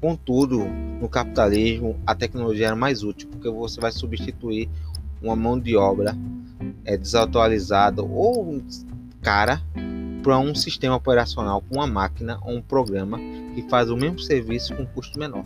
Contudo, 0.00 0.64
no 1.00 1.08
capitalismo, 1.08 1.96
a 2.06 2.14
tecnologia 2.14 2.68
era 2.68 2.76
mais 2.76 3.02
útil, 3.02 3.28
porque 3.28 3.48
você 3.48 3.80
vai 3.80 3.92
substituir 3.92 4.68
uma 5.20 5.36
mão 5.36 5.58
de 5.58 5.76
obra 5.76 6.16
é, 6.84 6.96
desatualizada 6.96 8.02
ou 8.02 8.62
cara 9.20 9.62
para 10.22 10.38
um 10.38 10.54
sistema 10.54 10.96
operacional, 10.96 11.62
com 11.62 11.76
uma 11.76 11.86
máquina 11.86 12.38
ou 12.42 12.56
um 12.56 12.62
programa 12.62 13.18
que 13.54 13.62
faz 13.68 13.90
o 13.90 13.96
mesmo 13.96 14.18
serviço 14.18 14.74
com 14.74 14.86
custo 14.86 15.18
menor. 15.18 15.44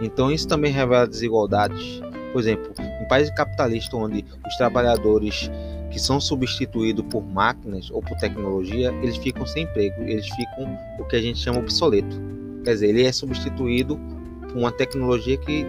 Então 0.00 0.30
isso 0.30 0.48
também 0.48 0.72
revela 0.72 1.06
desigualdades. 1.06 2.00
Por 2.32 2.40
exemplo, 2.40 2.72
em 2.78 3.08
países 3.08 3.34
capitalistas 3.34 3.92
onde 3.92 4.24
os 4.46 4.56
trabalhadores 4.56 5.50
que 5.90 5.98
são 5.98 6.20
substituídos 6.20 7.04
por 7.10 7.22
máquinas 7.22 7.90
ou 7.90 8.00
por 8.00 8.16
tecnologia, 8.18 8.94
eles 9.02 9.16
ficam 9.16 9.44
sem 9.46 9.64
emprego, 9.64 10.00
eles 10.02 10.28
ficam 10.28 10.78
o 10.98 11.04
que 11.04 11.16
a 11.16 11.20
gente 11.20 11.38
chama 11.38 11.58
obsoleto. 11.58 12.20
Quer 12.64 12.74
dizer, 12.74 12.88
ele 12.88 13.04
é 13.04 13.12
substituído 13.12 13.98
por 14.40 14.56
uma 14.56 14.70
tecnologia 14.70 15.36
que 15.36 15.66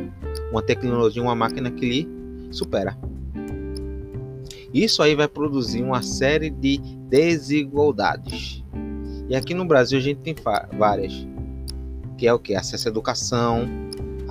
uma 0.52 0.62
tecnologia, 0.62 1.22
uma 1.22 1.36
máquina 1.36 1.72
que 1.72 1.86
lhe 1.86 2.10
supera. 2.52 2.98
Isso 4.74 5.02
aí 5.02 5.16
vai 5.16 5.28
produzir 5.28 5.82
uma 5.82 6.02
série 6.02 6.50
de 6.50 6.78
desigualdades. 7.10 8.64
E 9.28 9.36
aqui 9.36 9.54
no 9.54 9.66
Brasil 9.66 9.98
a 9.98 10.02
gente 10.02 10.20
tem 10.20 10.36
várias, 10.78 11.28
que 12.18 12.28
é 12.28 12.34
o 12.34 12.40
que? 12.40 12.56
Acesso 12.56 12.88
à 12.88 12.92
educação, 12.92 13.68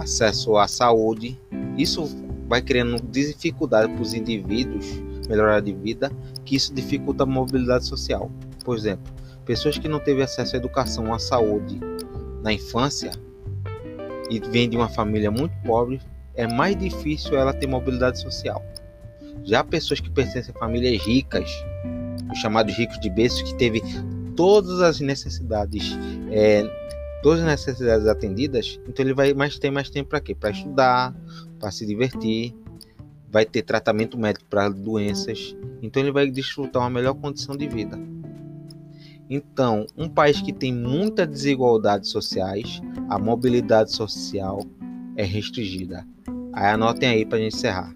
acesso 0.00 0.56
à 0.56 0.66
saúde. 0.66 1.38
Isso 1.76 2.08
vai 2.48 2.60
criando 2.60 3.00
dificuldade 3.00 3.92
para 3.92 4.02
os 4.02 4.14
indivíduos 4.14 4.86
melhorar 5.28 5.60
de 5.60 5.72
vida, 5.72 6.10
que 6.44 6.56
isso 6.56 6.74
dificulta 6.74 7.22
a 7.22 7.26
mobilidade 7.26 7.86
social. 7.86 8.30
Por 8.64 8.76
exemplo, 8.76 9.12
pessoas 9.44 9.78
que 9.78 9.86
não 9.86 10.00
teve 10.00 10.22
acesso 10.22 10.56
à 10.56 10.58
educação, 10.58 11.14
à 11.14 11.18
saúde 11.18 11.78
na 12.42 12.52
infância 12.52 13.12
e 14.28 14.40
vêm 14.40 14.68
de 14.68 14.76
uma 14.76 14.88
família 14.88 15.30
muito 15.30 15.54
pobre, 15.64 16.00
é 16.34 16.46
mais 16.46 16.76
difícil 16.76 17.36
ela 17.36 17.52
ter 17.52 17.66
mobilidade 17.66 18.20
social. 18.20 18.62
Já 19.44 19.62
pessoas 19.62 20.00
que 20.00 20.10
pertencem 20.10 20.52
a 20.54 20.58
famílias 20.58 21.00
ricas, 21.02 21.50
os 22.30 22.38
chamados 22.38 22.74
ricos 22.76 22.98
de 23.00 23.10
berço, 23.10 23.44
que 23.44 23.54
teve 23.54 23.82
todas 24.36 24.80
as 24.80 25.00
necessidades 25.00 25.96
é, 26.30 26.64
todas 27.22 27.40
as 27.40 27.46
necessidades 27.46 28.06
atendidas, 28.06 28.80
então 28.88 29.04
ele 29.04 29.14
vai 29.14 29.35
mais 29.35 29.59
ter 29.59 29.70
mais 29.70 29.90
tempo 29.90 30.11
para 30.11 30.20
quê? 30.20 30.35
Para 30.35 30.50
estudar, 30.50 31.14
para 31.59 31.70
se 31.70 31.87
divertir, 31.87 32.54
vai 33.30 33.44
ter 33.44 33.62
tratamento 33.62 34.18
médico 34.18 34.46
para 34.48 34.68
doenças, 34.68 35.56
então 35.83 36.02
ele 36.02 36.12
vai 36.12 36.30
desfrutar 36.30 36.83
uma 36.83 36.90
melhor 36.90 37.14
condição 37.14 37.56
de 37.56 37.68
vida. 37.68 37.98
Então, 39.28 39.87
um 39.96 40.09
país 40.09 40.40
que 40.40 40.52
tem 40.52 40.74
muitas 40.74 41.28
desigualdades 41.28 42.11
sociais, 42.11 42.83
a 43.09 43.16
mobilidade 43.16 43.92
social 43.92 44.61
é 45.16 45.22
restringida. 45.22 46.04
Aí 46.52 46.72
anotem 46.72 47.09
aí 47.09 47.24
para 47.24 47.38
a 47.38 47.40
gente 47.40 47.54
encerrar. 47.54 47.94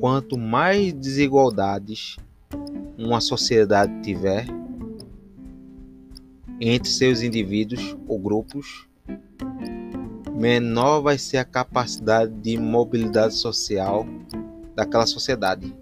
Quanto 0.00 0.36
mais 0.36 0.92
desigualdades 0.92 2.16
uma 2.98 3.20
sociedade 3.20 4.02
tiver 4.02 4.46
entre 6.66 6.88
seus 6.88 7.20
indivíduos 7.20 7.94
ou 8.08 8.18
grupos, 8.18 8.88
menor 10.34 11.02
vai 11.02 11.18
ser 11.18 11.36
a 11.36 11.44
capacidade 11.44 12.32
de 12.40 12.56
mobilidade 12.56 13.34
social 13.34 14.06
daquela 14.74 15.06
sociedade. 15.06 15.74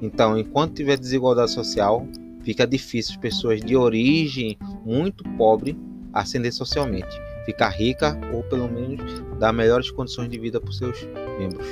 Então, 0.00 0.38
enquanto 0.38 0.74
tiver 0.74 0.96
desigualdade 0.96 1.50
social, 1.50 2.06
fica 2.44 2.64
difícil 2.64 3.14
as 3.14 3.20
pessoas 3.20 3.60
de 3.60 3.76
origem 3.76 4.56
muito 4.84 5.24
pobre 5.36 5.76
ascender 6.12 6.52
socialmente, 6.52 7.20
ficar 7.44 7.70
rica 7.70 8.16
ou 8.32 8.44
pelo 8.44 8.68
menos 8.68 9.20
dar 9.40 9.52
melhores 9.52 9.90
condições 9.90 10.30
de 10.30 10.38
vida 10.38 10.60
para 10.60 10.70
os 10.70 10.78
seus 10.78 11.02
membros. 11.40 11.66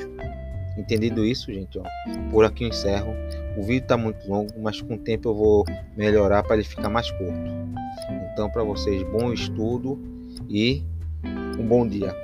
Entendido 0.76 1.24
isso, 1.24 1.52
gente, 1.52 1.78
ó, 1.78 1.82
por 2.30 2.44
aqui 2.44 2.64
eu 2.64 2.68
encerro. 2.68 3.14
O 3.56 3.62
vídeo 3.62 3.82
está 3.82 3.96
muito 3.96 4.28
longo, 4.28 4.52
mas 4.60 4.80
com 4.80 4.94
o 4.94 4.98
tempo 4.98 5.28
eu 5.28 5.34
vou 5.34 5.64
melhorar 5.96 6.42
para 6.42 6.56
ele 6.56 6.64
ficar 6.64 6.88
mais 6.88 7.08
curto. 7.12 7.60
Então, 8.33 8.50
para 8.50 8.62
vocês, 8.62 9.03
bom 9.11 9.33
estudo 9.33 9.98
e 10.48 10.83
um 11.59 11.66
bom 11.66 11.87
dia. 11.87 12.14